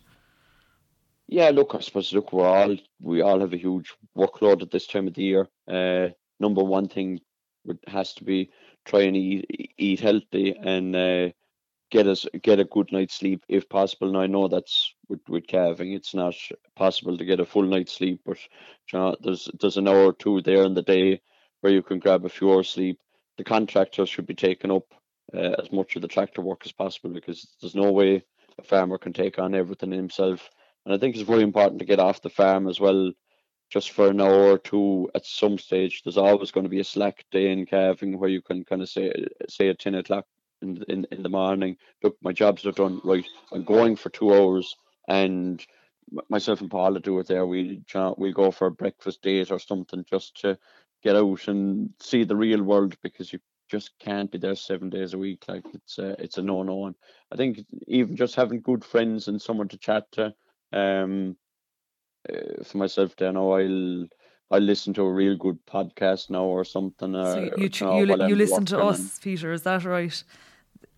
Yeah, 1.28 1.50
look, 1.50 1.74
I 1.74 1.80
suppose 1.80 2.14
look, 2.14 2.34
we're 2.34 2.46
all 2.46 2.76
we 3.02 3.22
all 3.22 3.40
have 3.40 3.54
a 3.54 3.58
huge 3.58 3.94
workload 4.16 4.62
at 4.62 4.70
this 4.70 4.86
time 4.86 5.08
of 5.08 5.14
the 5.14 5.24
year. 5.24 5.48
Uh, 5.68 6.10
number 6.40 6.62
one 6.62 6.88
thing 6.88 7.20
has 7.88 8.14
to 8.16 8.24
be 8.24 8.52
try 8.86 9.02
and 9.02 9.16
eat 9.16 9.74
eat 9.78 10.00
healthy 10.02 10.56
and 10.56 10.96
uh, 10.96 11.30
get 11.92 12.08
us 12.08 12.26
get 12.42 12.60
a 12.60 12.64
good 12.64 12.92
night's 12.92 13.16
sleep 13.16 13.44
if 13.48 13.70
possible. 13.70 14.12
Now 14.12 14.22
I 14.22 14.28
know 14.28 14.48
that's 14.48 14.96
with, 15.10 15.20
with 15.28 15.46
calving, 15.46 15.92
it's 15.92 16.16
not 16.16 16.34
possible 16.76 17.18
to 17.18 17.26
get 17.26 17.40
a 17.40 17.46
full 17.46 17.64
night's 17.64 17.94
sleep, 17.94 18.22
but 18.26 18.38
you 18.92 19.00
know, 19.00 19.16
there's 19.22 19.50
there's 19.60 19.78
an 19.78 19.88
hour 19.88 20.06
or 20.06 20.14
two 20.14 20.42
there 20.42 20.64
in 20.64 20.74
the 20.74 20.82
day 20.82 21.22
where 21.60 21.74
you 21.74 21.84
can 21.84 22.00
grab 22.00 22.26
a 22.26 22.30
few 22.30 22.52
hours 22.52 22.70
sleep. 22.70 23.00
The 23.38 23.44
contractors 23.44 24.10
should 24.10 24.26
be 24.26 24.34
taking 24.34 24.72
up 24.72 24.86
uh, 25.34 25.56
as 25.62 25.72
much 25.72 25.96
of 25.96 26.02
the 26.02 26.08
tractor 26.08 26.42
work 26.42 26.62
as 26.66 26.72
possible 26.72 27.12
because 27.12 27.48
there's 27.62 27.76
no 27.76 27.92
way 27.92 28.24
a 28.58 28.64
farmer 28.64 28.98
can 28.98 29.14
take 29.14 29.38
on 29.38 29.54
everything 29.54 29.92
himself. 29.92 30.50
And 30.86 30.94
I 30.96 30.98
think 30.98 31.16
it's 31.16 31.28
very 31.28 31.44
important 31.44 31.80
to 31.80 31.86
get 31.86 32.00
off 32.00 32.22
the 32.22 32.30
farm 32.30 32.68
as 32.68 32.80
well, 32.80 33.12
just 33.70 33.92
for 33.92 34.10
an 34.10 34.22
hour 34.22 34.52
or 34.52 34.58
two 34.58 35.10
at 35.14 35.26
some 35.26 35.58
stage. 35.58 36.02
There's 36.04 36.18
always 36.18 36.52
going 36.52 36.64
to 36.64 36.70
be 36.70 36.80
a 36.80 36.86
slack 36.86 37.26
day 37.32 37.52
in 37.52 37.66
calving 37.66 38.18
where 38.18 38.30
you 38.30 38.42
can 38.42 38.64
kind 38.64 38.82
of 38.82 38.90
say 38.90 39.14
say 39.50 39.70
at 39.70 39.80
ten 39.80 39.96
o'clock 39.96 40.26
in 40.62 40.84
in, 40.88 41.08
in 41.12 41.24
the 41.24 41.30
morning, 41.30 41.78
look, 42.04 42.18
my 42.22 42.32
jobs 42.32 42.66
are 42.66 42.72
done. 42.72 43.02
Right, 43.04 43.26
I'm 43.52 43.64
going 43.64 43.96
for 43.96 44.10
two 44.10 44.34
hours, 44.34 44.76
and 45.08 45.66
myself 46.30 46.62
and 46.62 46.70
Paula 46.70 47.00
do 47.00 47.20
it 47.20 47.28
there. 47.28 47.46
We 47.46 47.84
we 48.18 48.34
go 48.34 48.52
for 48.52 48.68
a 48.68 48.72
breakfast 48.72 49.22
date 49.22 49.52
or 49.52 49.60
something 49.60 50.06
just 50.10 50.42
to 50.42 50.58
get 51.04 51.16
out 51.16 51.48
and 51.48 51.90
see 52.00 52.24
the 52.24 52.36
real 52.36 52.62
world 52.64 52.96
because 53.02 53.34
you 53.34 53.40
just 53.70 53.92
can't 54.00 54.32
be 54.32 54.38
there 54.38 54.56
seven 54.56 54.90
days 54.90 55.14
a 55.14 55.18
week. 55.18 55.46
Like 55.48 55.64
it's 55.74 55.98
a, 55.98 56.22
it's 56.22 56.38
a 56.38 56.42
no 56.42 56.64
no. 56.64 56.88
And 56.88 56.96
I 57.32 57.38
think 57.38 57.60
even 57.88 58.16
just 58.16 58.36
having 58.36 58.62
good 58.62 58.84
friends 58.84 59.28
and 59.28 59.42
someone 59.42 59.70
to 59.70 59.78
chat 59.78 60.12
to. 60.14 60.34
Um, 60.74 61.36
uh, 62.30 62.64
for 62.64 62.78
myself, 62.78 63.16
then 63.16 63.36
oh, 63.36 63.52
I'll 63.54 64.08
I'll 64.52 64.62
listen 64.62 64.94
to 64.96 65.04
a 65.04 65.12
real 65.12 65.36
good 65.38 65.66
podcast 65.66 66.30
now 66.30 66.44
or 66.44 66.64
something. 66.64 67.16
Or, 67.16 67.34
So 67.34 67.40
you 67.58 67.70
you, 67.70 67.86
know, 67.86 67.98
you, 67.98 68.28
you 68.28 68.36
listen 68.36 68.66
to 68.66 68.80
us, 68.80 69.20
Peter. 69.20 69.52
Is 69.52 69.64
that 69.64 69.86
right? 69.86 70.24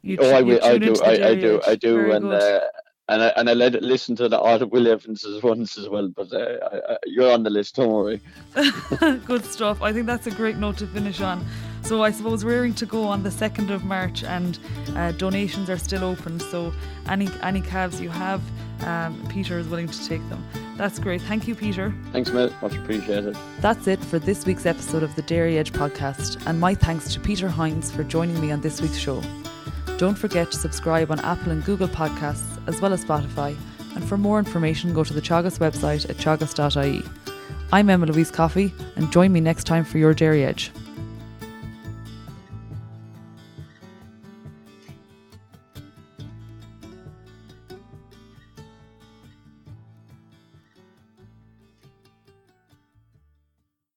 You 0.04 0.18
oh, 0.20 0.30
tu- 0.30 0.36
I, 0.36 0.40
you 0.40 0.46
will, 0.46 0.66
I 0.66 0.78
do, 0.78 0.96
I, 1.04 1.12
I 1.12 1.36
do, 1.36 1.62
I 1.66 1.76
do, 1.76 1.96
Very 1.96 2.12
and 2.12 2.26
uh, 2.26 2.60
and 3.08 3.24
I 3.24 3.28
and 3.38 3.50
I 3.50 3.54
let 3.54 3.82
listen 3.82 4.18
to 4.18 4.28
the 4.28 4.40
Autumn 4.40 4.70
Will 4.70 4.88
Evanses 4.88 5.42
ones 5.42 5.78
as 5.78 5.88
well. 5.88 6.10
But 6.10 6.34
uh, 6.34 6.58
I, 6.72 6.94
I, 6.94 6.98
you're 7.06 7.32
on 7.32 7.44
the 7.44 7.50
list, 7.50 7.76
don't 7.76 7.92
worry. 7.92 8.20
Good 9.26 9.46
stuff. 9.46 9.82
I 9.82 9.94
think 9.94 10.06
that's 10.06 10.28
a 10.28 10.32
great 10.32 10.58
note 10.58 10.78
to 10.80 10.88
finish 10.88 11.22
on. 11.22 11.46
So 11.84 12.04
I 12.04 12.12
suppose 12.12 12.44
rearing 12.44 12.74
to 12.76 12.86
go 12.86 13.04
on 13.04 13.24
the 13.24 13.32
second 13.32 13.72
of 13.72 13.86
March, 13.86 14.24
and 14.26 14.60
uh, 14.96 15.14
donations 15.14 15.70
are 15.70 15.78
still 15.78 16.04
open. 16.04 16.40
So 16.40 16.74
any 17.08 17.30
any 17.42 17.62
calves 17.62 18.02
you 18.02 18.10
have, 18.10 18.42
um, 18.82 19.26
Peter 19.30 19.58
is 19.60 19.68
willing 19.68 19.88
to 19.88 20.08
take 20.08 20.28
them. 20.30 20.46
That's 20.76 21.00
great. 21.00 21.22
Thank 21.22 21.48
you, 21.48 21.56
Peter. 21.56 21.94
Thanks, 22.12 22.30
mate. 22.32 22.52
Much 22.62 22.76
appreciated. 22.76 23.38
That's 23.62 23.88
it 23.88 24.04
for 24.04 24.20
this 24.20 24.46
week's 24.46 24.66
episode 24.66 25.04
of 25.04 25.16
the 25.16 25.22
Dairy 25.22 25.58
Edge 25.58 25.72
podcast, 25.72 26.46
and 26.46 26.60
my 26.60 26.74
thanks 26.76 27.14
to 27.14 27.22
Peter 27.22 27.48
Hynes 27.48 27.90
for 27.90 28.04
joining 28.04 28.40
me 28.42 28.52
on 28.52 28.60
this 28.60 28.82
week's 28.82 28.98
show. 28.98 29.22
Don't 29.98 30.18
forget 30.18 30.52
to 30.52 30.58
subscribe 30.58 31.12
on 31.12 31.20
Apple 31.20 31.52
and 31.52 31.64
Google 31.64 31.88
Podcasts, 31.88 32.60
as 32.68 32.82
well 32.82 32.94
as 32.94 33.06
Spotify. 33.06 33.56
And 33.96 34.04
for 34.04 34.18
more 34.18 34.40
information, 34.40 34.94
go 34.94 35.04
to 35.04 35.14
the 35.14 35.22
Teagasc 35.22 35.60
website 35.60 36.10
at 36.10 36.18
teagasc.ie. 36.18 37.04
I'm 37.72 37.90
Emma 37.90 38.08
Louise 38.08 38.32
Coffey, 38.32 38.74
and 38.96 39.12
join 39.12 39.32
me 39.32 39.40
next 39.40 39.66
time 39.66 39.86
for 39.86 40.00
your 40.00 40.14
Dairy 40.14 40.44
Edge. 40.44 40.72